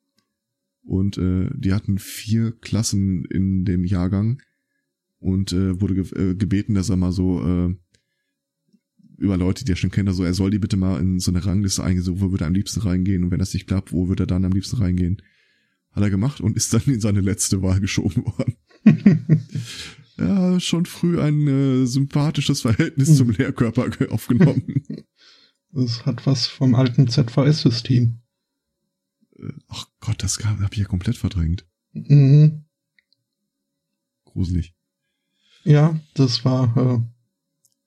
[0.82, 4.40] und äh, die hatten vier Klassen in dem Jahrgang
[5.18, 7.74] und äh, wurde ge äh, gebeten, dass er mal so äh,
[9.18, 11.44] über Leute, die er schon kennt, also er soll die bitte mal in so eine
[11.44, 14.08] Rangliste eingehen, so wo würde er am liebsten reingehen und wenn das nicht klappt, wo
[14.08, 15.20] würde er dann am liebsten reingehen.
[15.92, 18.56] Hat er gemacht und ist dann in seine letzte Wahl geschoben worden.
[20.18, 24.82] ja, schon früh ein äh, sympathisches Verhältnis zum Lehrkörper aufgenommen.
[25.72, 28.20] Das hat was vom alten ZVS-System.
[29.68, 31.64] Ach Gott, das habe ich ja komplett verdrängt.
[31.92, 32.64] Mhm.
[34.24, 34.74] gruselig.
[35.64, 37.00] Ja, das war, äh,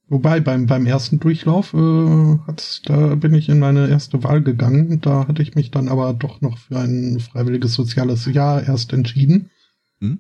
[0.08, 5.02] wobei beim, beim ersten Durchlauf, äh, hat's, da bin ich in meine erste Wahl gegangen.
[5.02, 9.50] Da hatte ich mich dann aber doch noch für ein freiwilliges soziales Jahr erst entschieden.
[10.00, 10.20] Hm?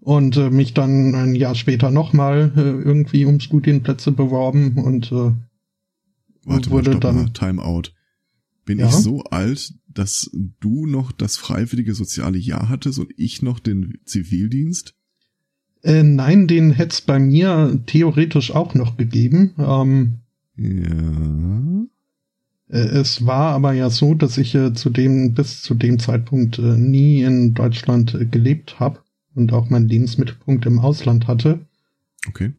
[0.00, 5.32] Und äh, mich dann ein Jahr später nochmal äh, irgendwie um Studienplätze beworben und äh,
[6.44, 7.92] Warte wurde mal, dann mal, Timeout.
[8.64, 8.86] Bin ja?
[8.86, 13.98] ich so alt, dass du noch das freiwillige soziale Jahr hattest und ich noch den
[14.04, 14.94] Zivildienst?
[15.82, 19.54] Äh, nein, den hätte es bei mir theoretisch auch noch gegeben.
[19.58, 20.18] Ähm,
[20.56, 21.86] ja.
[22.72, 26.58] Äh, es war aber ja so, dass ich äh, zu dem, bis zu dem Zeitpunkt
[26.58, 29.00] äh, nie in Deutschland äh, gelebt habe
[29.34, 31.60] und auch meinen Lebensmittelpunkt im Ausland hatte.
[32.28, 32.52] Okay.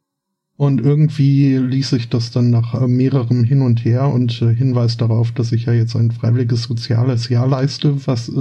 [0.56, 4.98] Und irgendwie ließ sich das dann nach äh, mehrerem Hin und Her und äh, Hinweis
[4.98, 8.32] darauf, dass ich ja jetzt ein freiwilliges soziales Jahr leiste, was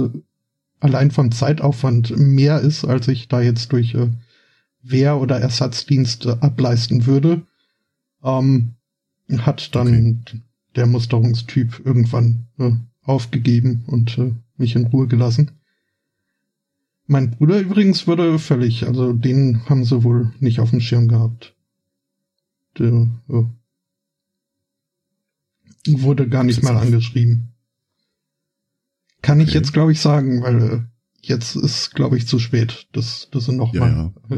[0.79, 3.95] allein vom Zeitaufwand mehr ist, als ich da jetzt durch
[4.83, 7.41] Wehr- oder Ersatzdienste ableisten würde,
[8.23, 8.75] ähm,
[9.37, 10.41] hat dann okay.
[10.75, 12.71] der Musterungstyp irgendwann äh,
[13.03, 15.51] aufgegeben und äh, mich in Ruhe gelassen.
[17.05, 21.55] Mein Bruder übrigens wurde völlig, also den haben sie wohl nicht auf dem Schirm gehabt.
[22.77, 23.43] Der äh,
[25.87, 27.49] wurde gar nicht mal angeschrieben.
[29.21, 29.47] Kann okay.
[29.49, 30.81] ich jetzt, glaube ich, sagen, weil äh,
[31.21, 32.87] jetzt ist, glaube ich, zu spät.
[32.93, 34.13] Das, das sind noch ja, mal.
[34.29, 34.37] Ja.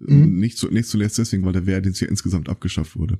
[0.00, 0.38] Mhm.
[0.38, 3.18] Nicht, zu, nicht zuletzt deswegen, weil der Wehrdienst ja insgesamt abgeschafft wurde.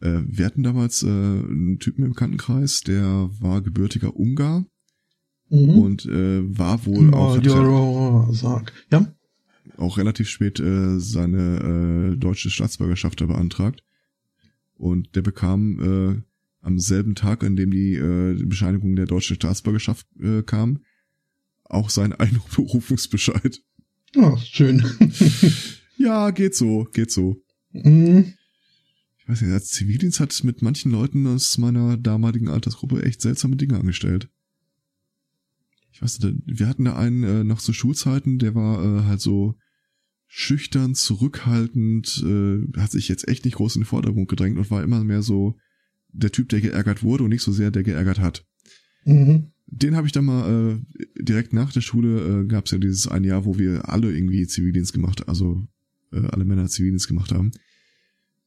[0.00, 4.64] Äh, wir hatten damals äh, einen Typen im Bekanntenkreis, der war gebürtiger Ungar
[5.50, 5.70] mhm.
[5.70, 8.72] und äh, war wohl auch hatte, sag.
[8.92, 9.12] Ja?
[9.78, 13.84] auch relativ spät äh, seine äh, deutsche Staatsbürgerschaft beantragt.
[14.74, 16.22] Und der bekam äh,
[16.60, 20.80] am selben Tag, an dem die äh, Bescheinigung der deutschen Staatsbürgerschaft äh, kam,
[21.64, 23.60] auch seinen Einberufungsbescheid.
[24.16, 24.84] Oh, schön.
[25.98, 27.42] Ja, geht so, geht so.
[27.72, 28.34] Mhm.
[29.18, 33.56] Ich weiß nicht, als Zivildienst hat mit manchen Leuten aus meiner damaligen Altersgruppe echt seltsame
[33.56, 34.30] Dinge angestellt.
[35.92, 39.20] Ich weiß nicht, wir hatten da einen äh, noch zu Schulzeiten, der war äh, halt
[39.20, 39.56] so
[40.28, 44.82] schüchtern, zurückhaltend, äh, hat sich jetzt echt nicht groß in den Vordergrund gedrängt und war
[44.82, 45.56] immer mehr so
[46.10, 48.46] der Typ, der geärgert wurde und nicht so sehr der geärgert hat.
[49.04, 49.52] Mhm.
[49.66, 53.08] Den habe ich dann mal äh, direkt nach der Schule äh, gab es ja dieses
[53.08, 55.66] ein Jahr, wo wir alle irgendwie Zivildienst gemacht, also
[56.12, 57.52] äh, alle Männer Zivildienst gemacht haben.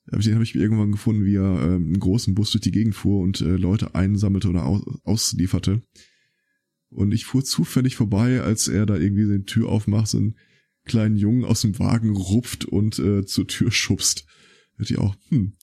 [0.08, 3.22] Den habe ich irgendwann gefunden, wie er äh, einen großen Bus durch die Gegend fuhr
[3.22, 5.82] und äh, Leute einsammelte oder aus, auslieferte.
[6.90, 10.36] Und ich fuhr zufällig vorbei, als er da irgendwie die Tür aufmacht, so einen
[10.84, 14.26] kleinen Jungen aus dem Wagen rupft und äh, zur Tür schubst.
[14.78, 15.54] Da ich auch, hm,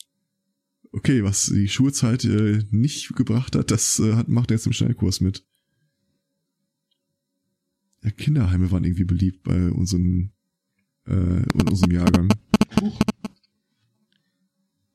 [0.93, 4.73] okay, was die Schulzeit äh, nicht gebracht hat, das äh, hat, macht er jetzt im
[4.73, 5.45] Schnellkurs mit.
[8.03, 10.33] Ja, Kinderheime waren irgendwie beliebt bei unseren
[11.09, 12.29] äh, in unserem Jahrgang.
[12.81, 13.01] Huch.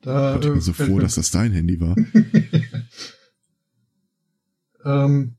[0.01, 1.95] Da, ich bin so froh, dass das dein Handy war.
[5.05, 5.35] ähm,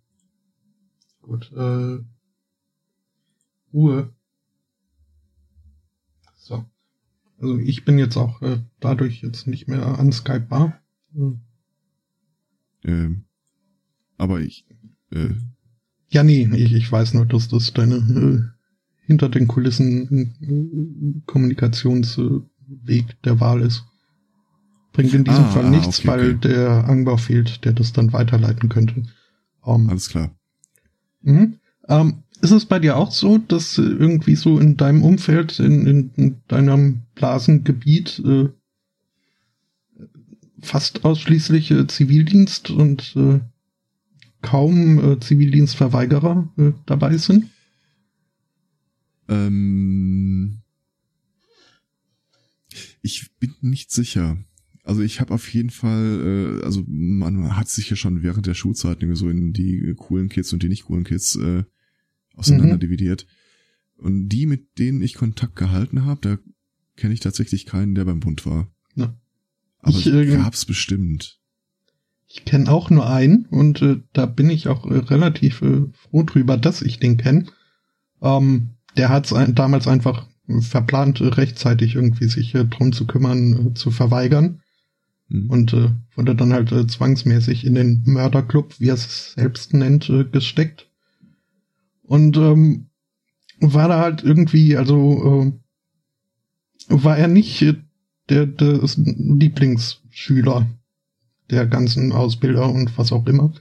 [1.21, 1.99] gut, äh,
[3.75, 4.15] Ruhe.
[6.37, 6.65] So.
[7.39, 10.81] Also ich bin jetzt auch äh, dadurch jetzt nicht mehr unskypebar.
[11.13, 11.41] Hm.
[12.85, 13.25] Ähm,
[14.17, 14.67] aber ich.
[15.11, 15.35] Äh,
[16.09, 18.54] ja, nee, ich, ich weiß nur, dass das deine äh,
[19.07, 23.85] hinter den Kulissen Kommunikationsweg der Wahl ist.
[24.93, 26.49] Bringt in diesem ah, Fall nichts, okay, weil okay.
[26.49, 29.03] der Angbau fehlt, der das dann weiterleiten könnte.
[29.61, 30.31] Um, ähm, Alles klar.
[31.23, 31.55] Mhm.
[31.83, 36.11] Um, ist es bei dir auch so, dass irgendwie so in deinem Umfeld, in, in,
[36.15, 38.51] in deinem Blasengebiet äh,
[40.61, 43.41] fast ausschließlich äh, Zivildienst und äh,
[44.43, 47.47] kaum äh, Zivildienstverweigerer äh, dabei sind?
[49.29, 50.61] Ähm,
[53.03, 54.39] ich bin nicht sicher.
[54.83, 58.55] Also ich habe auf jeden Fall, äh, also man hat sich ja schon während der
[58.55, 61.65] Schulzeit irgendwie so in die coolen Kids und die nicht coolen Kids äh,
[62.35, 62.81] auseinander mhm.
[62.81, 63.27] dividiert.
[63.97, 66.39] Und die, mit denen ich Kontakt gehalten habe, da
[66.97, 68.69] kenne ich tatsächlich keinen, der beim Bund war.
[68.95, 69.17] Ja.
[69.79, 71.41] Aber ich, äh, gab's bestimmt.
[72.27, 76.25] Ich kenne auch nur einen und äh, da bin ich auch äh, relativ äh, froh
[76.25, 77.47] drüber, dass ich den kenne.
[78.21, 80.27] Ähm, der hat es damals einfach
[80.61, 84.61] verplant, rechtzeitig irgendwie sich äh, drum zu kümmern, äh, zu verweigern.
[85.29, 85.51] Mhm.
[85.51, 90.09] Und äh, wurde dann halt äh, zwangsmäßig in den Mörderclub, wie er es selbst nennt,
[90.11, 90.89] äh, gesteckt.
[92.03, 92.89] Und ähm,
[93.61, 95.53] war da halt irgendwie, also
[96.89, 97.75] äh, war er nicht äh,
[98.29, 100.67] der, der Lieblingsschüler
[101.51, 103.53] der ganzen Ausbilder und was auch immer.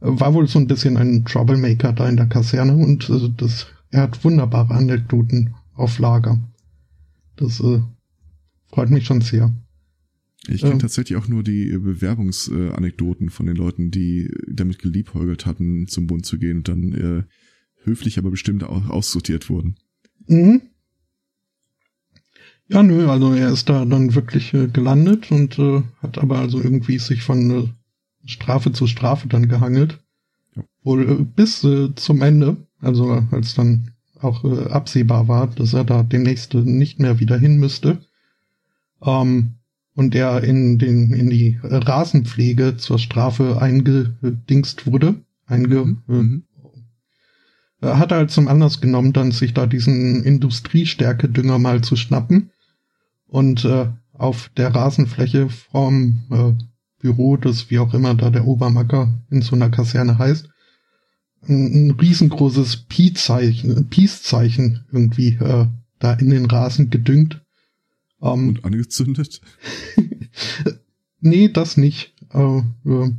[0.00, 4.02] War wohl so ein bisschen ein Troublemaker da in der Kaserne und äh, das er
[4.02, 6.40] hat wunderbare Anekdoten auf Lager.
[7.36, 7.80] Das äh,
[8.66, 9.54] freut mich schon sehr.
[10.48, 15.86] Ich kenne ähm, tatsächlich auch nur die Bewerbungsanekdoten von den Leuten, die damit geliebäugelt hatten,
[15.86, 17.22] zum Bund zu gehen und dann äh,
[17.84, 19.76] höflich, aber bestimmt auch aussortiert wurden.
[20.26, 20.62] Mhm.
[22.66, 26.60] Ja, nö, also er ist da dann wirklich äh, gelandet und äh, hat aber also
[26.60, 27.68] irgendwie sich von äh,
[28.26, 30.03] Strafe zu Strafe dann gehangelt.
[30.84, 35.84] Wohl äh, bis äh, zum Ende, also als dann auch äh, absehbar war, dass er
[35.84, 37.98] da demnächst nicht mehr wieder hin müsste.
[39.02, 39.54] Ähm,
[39.96, 45.16] und er in den in die Rasenpflege zur Strafe eingedingst wurde,
[45.46, 46.42] einge mhm.
[47.80, 47.98] Äh, mhm.
[47.98, 52.50] hat er halt zum Anlass genommen, dann sich da diesen Industriestärke-Dünger mal zu schnappen
[53.26, 56.52] und äh, auf der Rasenfläche vom äh,
[57.00, 60.48] Büro des, wie auch immer da der Obermacker in so einer Kaserne heißt,
[61.48, 64.32] ein, ein riesengroßes Peace-Zeichen Peace
[64.92, 65.66] irgendwie äh,
[65.98, 67.42] da in den Rasen gedüngt.
[68.22, 69.40] Ähm, und angezündet?
[71.20, 72.14] nee, das nicht.
[72.32, 73.10] Äh, äh,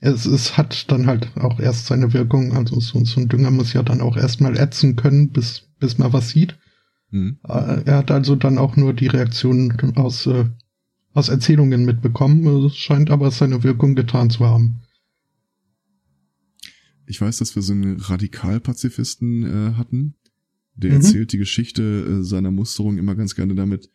[0.00, 2.56] es, es hat dann halt auch erst seine Wirkung.
[2.56, 6.12] Also so, so ein Dünger muss ja dann auch erstmal ätzen können, bis, bis man
[6.12, 6.56] was sieht.
[7.10, 7.38] Mhm.
[7.42, 10.44] Er hat also dann auch nur die Reaktionen aus, äh,
[11.14, 12.66] aus Erzählungen mitbekommen.
[12.66, 14.82] Es scheint aber seine Wirkung getan zu haben.
[17.08, 20.14] Ich weiß, dass wir so einen Radikalpazifisten äh, hatten.
[20.74, 20.96] Der mhm.
[20.96, 23.90] erzählt die Geschichte äh, seiner Musterung immer ganz gerne damit.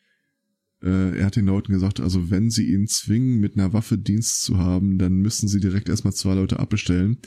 [0.81, 4.41] Äh, er hat den Leuten gesagt, also wenn sie ihn zwingen, mit einer Waffe Dienst
[4.41, 7.19] zu haben, dann müssen sie direkt erstmal zwei Leute abbestellen,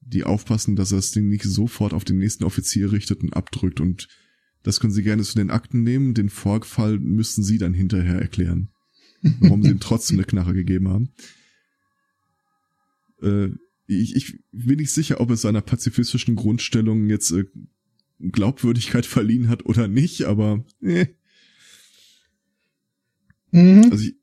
[0.00, 3.80] die aufpassen, dass er das Ding nicht sofort auf den nächsten Offizier richtet und abdrückt
[3.80, 4.08] und
[4.62, 6.12] das können Sie gerne zu den Akten nehmen.
[6.12, 8.68] Den Vorfall müssten Sie dann hinterher erklären,
[9.40, 11.12] warum Sie ihm trotzdem eine Knarre gegeben haben.
[13.22, 13.56] Äh,
[13.98, 17.44] ich, ich bin nicht sicher, ob es seiner pazifistischen Grundstellung jetzt äh,
[18.20, 21.06] Glaubwürdigkeit verliehen hat oder nicht, aber äh.
[23.50, 23.88] Mhm.
[23.90, 24.14] Also ich,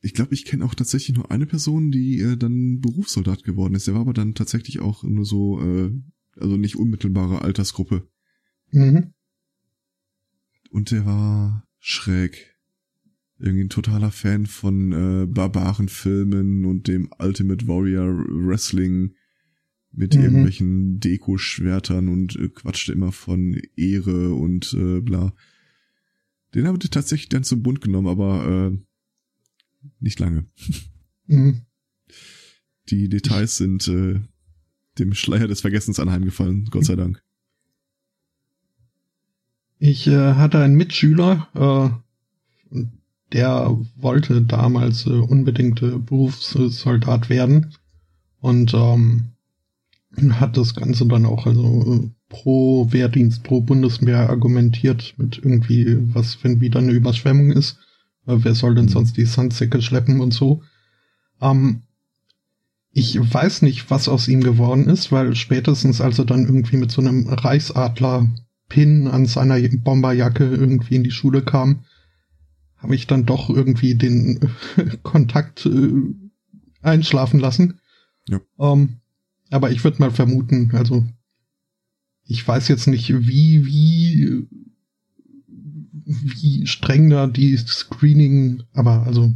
[0.00, 3.86] ich glaube, ich kenne auch tatsächlich nur eine Person, die äh, dann Berufssoldat geworden ist.
[3.88, 5.90] Der war aber dann tatsächlich auch nur so, äh,
[6.36, 8.08] also nicht unmittelbare Altersgruppe.
[8.70, 9.12] Mhm.
[10.70, 12.57] Und der war schräg.
[13.38, 19.14] Irgendwie ein totaler Fan von äh, Barbarenfilmen und dem Ultimate Warrior Wrestling
[19.92, 20.22] mit mhm.
[20.22, 25.32] irgendwelchen Deko-Schwertern und äh, quatschte immer von Ehre und äh, bla.
[26.54, 28.78] Den habe ich tatsächlich dann zum Bund genommen, aber äh,
[30.00, 30.46] nicht lange.
[31.26, 31.62] Mhm.
[32.88, 34.20] Die Details sind äh,
[34.98, 37.22] dem Schleier des Vergessens anheimgefallen, Gott sei Dank.
[39.78, 41.48] Ich äh, hatte einen Mitschüler,
[42.72, 42.80] äh,
[43.32, 47.74] der wollte damals äh, unbedingt äh, Berufssoldat werden
[48.40, 49.32] und ähm,
[50.30, 56.42] hat das Ganze dann auch also äh, pro Wehrdienst, pro Bundeswehr argumentiert mit irgendwie, was,
[56.42, 57.78] wenn wieder eine Überschwemmung ist,
[58.26, 58.90] äh, wer soll denn mhm.
[58.90, 60.62] sonst die Sandsäcke schleppen und so.
[61.40, 61.82] Ähm,
[62.92, 66.90] ich weiß nicht, was aus ihm geworden ist, weil spätestens als er dann irgendwie mit
[66.90, 68.28] so einem Reichsadler
[68.68, 71.84] Pin an seiner Bomberjacke irgendwie in die Schule kam,
[72.78, 74.40] habe ich dann doch irgendwie den
[75.02, 75.92] Kontakt äh,
[76.82, 77.80] einschlafen lassen.
[78.28, 78.40] Ja.
[78.58, 79.00] Ähm,
[79.50, 81.06] aber ich würde mal vermuten, also
[82.24, 84.46] ich weiß jetzt nicht, wie, wie,
[86.04, 89.32] wie streng da die Screening, aber also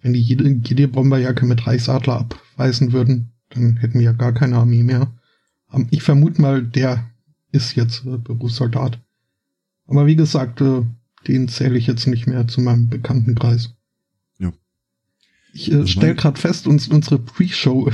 [0.00, 4.56] wenn die jede, jede Bomberjacke mit Reichsadler abweisen würden, dann hätten wir ja gar keine
[4.56, 5.12] Armee mehr.
[5.72, 7.10] Ähm, ich vermute mal, der
[7.52, 8.98] ist jetzt äh, Berufssoldat.
[9.86, 10.82] Aber wie gesagt, äh,
[11.28, 13.74] den zähle ich jetzt nicht mehr zu meinem Bekanntenkreis.
[14.38, 14.52] Ja.
[15.52, 17.90] Ich äh, stelle gerade fest, uns, unsere Pre-Show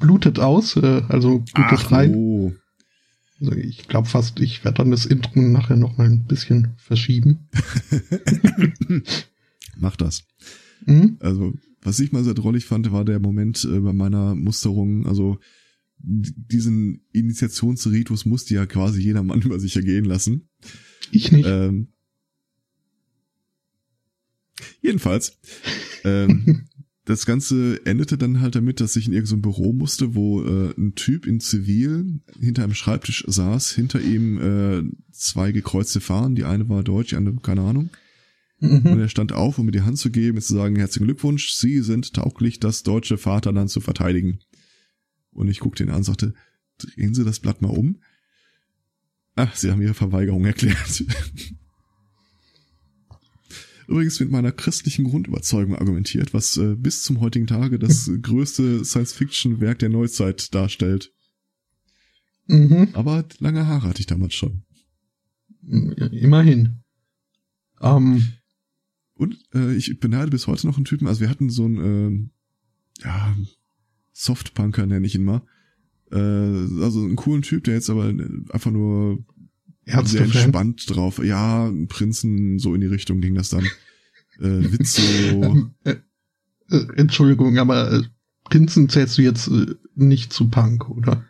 [0.00, 2.14] blutet aus, äh, also blutet Ach, rein.
[2.14, 2.52] Oh.
[3.40, 7.48] Also ich glaube fast, ich werde dann das Intro nachher noch mal ein bisschen verschieben.
[9.76, 10.22] Mach das.
[10.86, 11.16] Mhm.
[11.20, 11.52] Also,
[11.82, 15.38] was ich mal sehr drollig fand, war der Moment äh, bei meiner Musterung, also
[16.02, 20.48] diesen Initiationsritus musste ja quasi jeder Mann über sich ergehen lassen.
[21.10, 21.46] Ich nicht.
[21.46, 21.88] Ähm,
[24.80, 25.38] jedenfalls.
[26.04, 26.66] ähm,
[27.04, 30.94] das Ganze endete dann halt damit, dass ich in irgendein Büro musste, wo äh, ein
[30.94, 36.68] Typ in Zivil hinter einem Schreibtisch saß, hinter ihm äh, zwei gekreuzte Fahnen, die eine
[36.68, 37.90] war deutsch, die andere keine Ahnung.
[38.60, 38.86] Mhm.
[38.86, 41.52] Und er stand auf, um mir die Hand zu geben und zu sagen, herzlichen Glückwunsch,
[41.52, 44.38] Sie sind tauglich, das deutsche Vaterland zu verteidigen.
[45.32, 46.34] Und ich guckte ihn an und sagte,
[46.78, 48.00] drehen Sie das Blatt mal um.
[49.34, 51.04] Ach, Sie haben Ihre Verweigerung erklärt.
[53.88, 59.78] Übrigens mit meiner christlichen Grundüberzeugung argumentiert, was äh, bis zum heutigen Tage das größte Science-Fiction-Werk
[59.80, 61.12] der Neuzeit darstellt.
[62.46, 62.88] Mhm.
[62.92, 64.64] Aber lange Haare hatte ich damals schon.
[65.66, 66.82] Immerhin.
[67.80, 68.32] Ähm,
[69.14, 72.30] und äh, ich beneide bis heute noch einen Typen, also wir hatten so einen,
[73.00, 73.36] äh, ja,
[74.12, 75.42] Softpunker nenne ich ihn mal.
[76.10, 76.16] Äh,
[76.82, 78.12] also einen coolen Typ, der jetzt aber
[78.50, 79.24] einfach nur
[80.04, 81.22] sehr entspannt drauf.
[81.22, 83.64] Ja, Prinzen, so in die Richtung ging das dann.
[84.38, 85.70] Äh, Witz so.
[85.84, 85.96] Äh,
[86.70, 88.02] äh, Entschuldigung, aber äh,
[88.44, 89.50] Prinzen zählst du jetzt
[89.94, 91.24] nicht zu Punk, oder?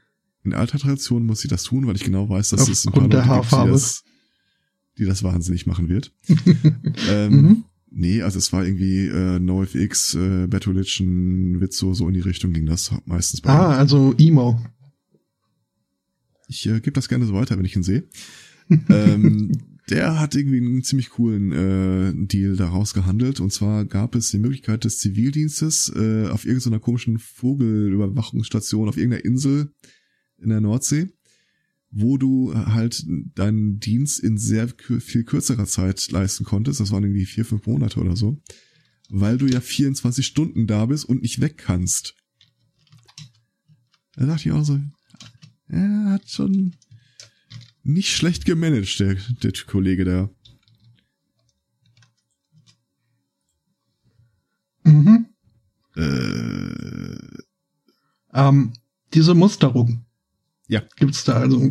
[0.44, 2.92] In alter Tradition muss sie das tun, weil ich genau weiß, dass Aufgrund es ein
[2.92, 4.04] paar Leute gibt, die das,
[4.98, 6.12] die das wahnsinnig machen wird.
[7.08, 7.64] ähm, mhm.
[7.94, 12.52] Nee, also es war irgendwie äh, NoFX, äh, Bad Religion, Witzo, so in die Richtung
[12.52, 13.76] ging das meistens bei Ah, mir.
[13.76, 14.58] also Emo.
[16.48, 18.04] Ich äh, gebe das gerne so weiter, wenn ich ihn sehe.
[18.88, 19.52] ähm,
[19.90, 23.40] der hat irgendwie einen ziemlich coolen äh, Deal daraus gehandelt.
[23.40, 29.24] Und zwar gab es die Möglichkeit des Zivildienstes äh, auf irgendeiner komischen Vogelüberwachungsstation auf irgendeiner
[29.24, 29.72] Insel
[30.38, 31.08] in der Nordsee
[31.92, 34.68] wo du halt deinen Dienst in sehr
[34.98, 36.80] viel kürzerer Zeit leisten konntest.
[36.80, 38.40] Das waren irgendwie vier, fünf Monate oder so.
[39.10, 42.16] Weil du ja 24 Stunden da bist und nicht weg kannst.
[44.14, 44.80] Da dachte ich auch so,
[45.68, 46.74] er hat schon
[47.82, 50.30] nicht schlecht gemanagt, der, der Kollege da.
[54.84, 55.26] Mhm.
[55.96, 57.42] Äh,
[58.32, 58.72] ähm,
[59.12, 60.06] diese Musterung.
[60.72, 60.82] Ja.
[60.96, 61.70] Gibt's da also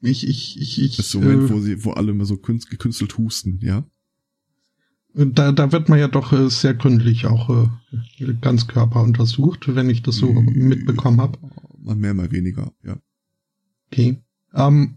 [0.00, 0.96] ich, ich, ich, ich.
[0.96, 3.84] Das ist so ein Moment, äh, wo sie, wo alle immer so gekünstelt husten, ja?
[5.14, 9.90] Da, da wird man ja doch äh, sehr gründlich auch äh, ganz Körper untersucht, wenn
[9.90, 11.38] ich das so mitbekommen habe.
[11.78, 12.98] Mal mehr, mal weniger, ja.
[13.90, 14.22] Okay.
[14.54, 14.96] Ähm,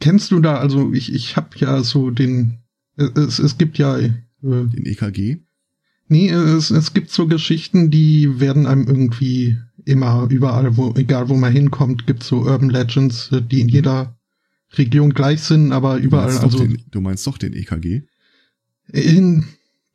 [0.00, 2.60] kennst du da, also ich, ich habe ja so den,
[2.96, 5.38] äh, es, es gibt ja äh, den EKG?
[6.08, 11.36] Nee, es, es gibt so Geschichten, die werden einem irgendwie immer überall, wo, egal wo
[11.36, 14.16] man hinkommt, gibt so Urban Legends, äh, die in jeder
[14.72, 16.58] Region gleich sind, aber überall, du also.
[16.58, 18.02] Den, du meinst doch den EKG?
[18.92, 19.44] In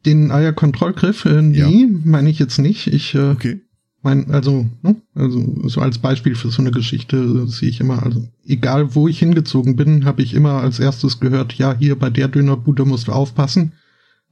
[0.06, 1.88] den Eierkontrollgriff, äh, nee, ja.
[2.04, 2.88] meine ich jetzt nicht.
[2.88, 3.62] Ich, äh, okay.
[4.02, 8.04] mein, also, ne, also, so als Beispiel für so eine Geschichte äh, sehe ich immer,
[8.04, 12.10] also, egal wo ich hingezogen bin, habe ich immer als erstes gehört, ja, hier bei
[12.10, 13.74] der Dönerbude musst du aufpassen.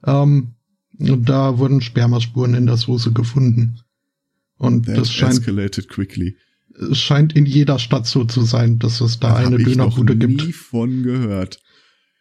[0.06, 0.54] Ähm,
[1.00, 3.80] und da wurden Spermaspuren in der Soße gefunden.
[4.58, 6.38] Und That das scheint, escalated quickly.
[6.92, 10.42] Es scheint in jeder Stadt so zu sein, dass es da, da eine Dönerbude gibt.
[10.42, 11.60] Ich nie von gehört.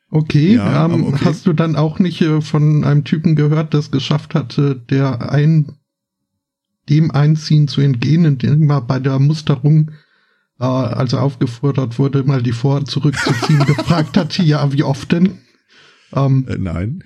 [0.08, 3.80] Okay, ja, ähm, okay, hast du dann auch nicht äh, von einem Typen gehört, der
[3.80, 5.72] es geschafft hatte, der ein,
[6.88, 9.90] dem Einziehen zu entgehen, indem er bei der Musterung,
[10.60, 15.38] äh, als er aufgefordert wurde, mal die Vor- zurückzuziehen, gefragt hat, ja, wie oft denn?
[16.12, 17.02] Ähm, äh, nein.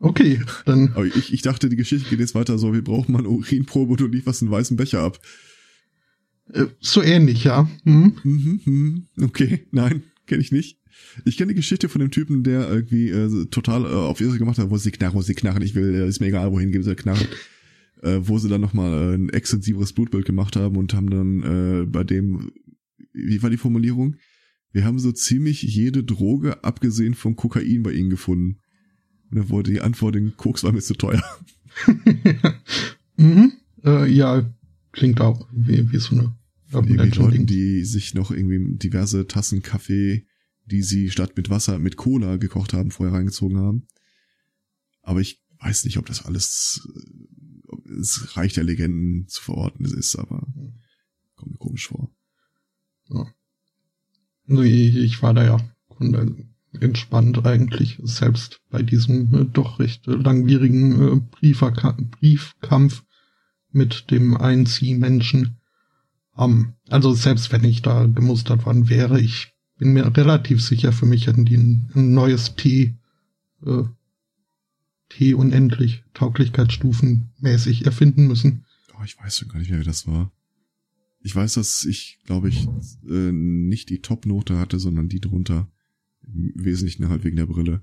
[0.00, 0.92] Okay, dann.
[0.94, 3.92] Aber ich, ich dachte, die Geschichte geht jetzt weiter so, wir brauchen mal eine Urinprobe
[3.92, 5.18] und du lieferst einen weißen Becher ab.
[6.52, 7.68] Äh, so ähnlich, ja.
[7.84, 8.14] Hm?
[8.22, 10.78] Mhm, mhm, okay, nein, kenne ich nicht.
[11.24, 14.58] Ich kenne die Geschichte von dem Typen, der irgendwie äh, total äh, auf Irre gemacht
[14.58, 16.84] hat, wo sie knarren, wo sie knarren, ich will, äh, ist mir egal, wohin geben
[16.84, 17.26] sie knarren.
[18.02, 21.86] Äh, wo sie dann nochmal äh, ein extensiveres Blutbild gemacht haben und haben dann äh,
[21.86, 22.52] bei dem,
[23.12, 24.16] wie war die Formulierung?
[24.70, 28.60] Wir haben so ziemlich jede Droge, abgesehen vom Kokain, bei ihnen gefunden.
[29.30, 31.22] Und dann wurde die Antwort, den Koks war mir zu teuer.
[33.16, 33.52] mhm.
[33.84, 34.50] Äh, ja,
[34.92, 36.34] klingt auch wie, wie so eine
[36.72, 40.26] irgendwie Leuten, die sich noch irgendwie diverse Tassen Kaffee,
[40.66, 43.86] die sie statt mit Wasser mit Cola gekocht haben, vorher reingezogen haben.
[45.02, 46.86] Aber ich weiß nicht, ob das alles
[47.68, 50.46] ob es Reich der Legenden zu verorten ist, aber
[51.36, 52.10] kommt mir komisch vor.
[53.10, 53.26] Ja.
[54.48, 55.56] Also ich, ich war da ja
[56.72, 61.20] entspannt eigentlich, selbst bei diesem äh, doch recht langwierigen äh,
[62.20, 63.04] Briefkampf
[63.72, 65.56] mit dem Einziehmenschen.
[66.36, 71.06] Ähm, also selbst wenn ich da gemustert worden wäre, ich bin mir relativ sicher, für
[71.06, 72.96] mich hätten die ein, ein neues T,
[73.64, 73.84] äh,
[75.08, 78.66] T unendlich, Tauglichkeitsstufen mäßig erfinden müssen.
[78.98, 80.32] Oh, ich weiß schon gar nicht mehr, wie das war.
[81.20, 82.66] Ich weiß, dass ich, glaube ich,
[83.08, 85.68] äh, nicht die Top-Note hatte, sondern die drunter.
[86.34, 87.82] Im Wesentlichen halt wegen der Brille.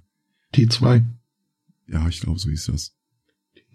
[0.53, 1.03] T2.
[1.87, 2.95] Ja, ich glaube, so hieß das.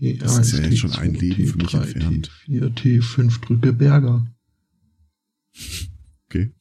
[0.00, 2.30] T1, das ist ja jetzt schon ein Leben T3, für mich entfernt.
[2.46, 4.26] T4, T5 Drücke Berger.
[6.26, 6.52] Okay.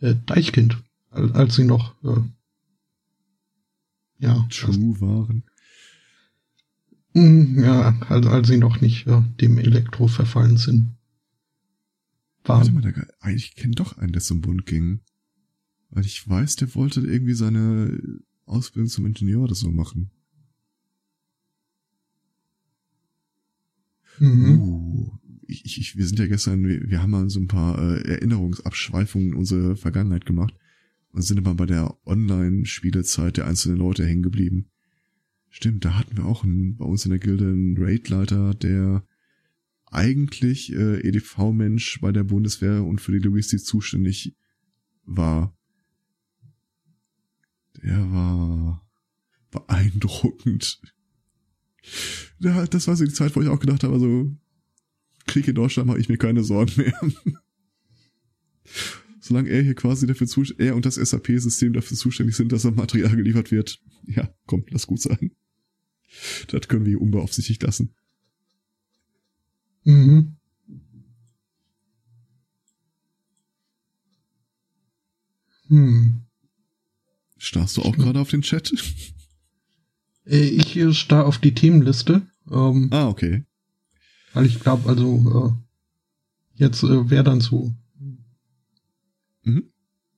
[0.00, 2.20] Äh, Deichkind, als, sie noch äh,
[4.18, 5.44] ja True waren.
[7.12, 10.96] Hm, ja, als, als sie noch nicht äh, dem Elektro verfallen sind.
[12.44, 12.74] Waren.
[12.74, 15.00] Warte mal, der, ich kenne doch einen, der zum Bund ging.
[15.90, 17.98] Weil ich weiß, der wollte irgendwie seine
[18.44, 20.10] Ausbildung zum Ingenieur oder so machen.
[24.18, 24.60] Mhm.
[24.60, 27.78] Uh, ich, ich, ich, wir sind ja gestern, wir, wir haben mal so ein paar
[27.78, 30.54] äh, Erinnerungsabschweifungen in unsere Vergangenheit gemacht
[31.10, 34.70] und sind immer bei der Online-Spielezeit der einzelnen Leute hängen geblieben.
[35.48, 39.06] Stimmt, da hatten wir auch einen, bei uns in der Gilde einen Raidleiter, der
[39.86, 44.36] eigentlich äh, EDV-Mensch bei der Bundeswehr und für die Logistik zuständig
[45.04, 45.55] war.
[47.82, 48.86] Der war
[49.50, 50.80] beeindruckend.
[52.38, 54.34] Ja, das war so die Zeit, wo ich auch gedacht habe, also
[55.26, 57.00] Krieg in Deutschland mache ich mir keine Sorgen mehr.
[59.20, 62.70] Solange er hier quasi dafür zuständig, er und das SAP-System dafür zuständig sind, dass er
[62.70, 65.32] Material geliefert wird, ja, komm, lass gut sein.
[66.48, 67.94] Das können wir unbeaufsichtigt lassen.
[69.84, 70.36] Mhm.
[75.68, 76.25] Hm.
[77.46, 78.72] Starrst du auch gerade auf den Chat?
[80.26, 82.22] Äh, ich starr auf die Themenliste.
[82.50, 83.44] Ähm, ah, okay.
[84.32, 85.56] Weil ich glaube, also
[86.58, 87.72] äh, jetzt äh, wäre dann so.
[89.44, 89.70] Mhm.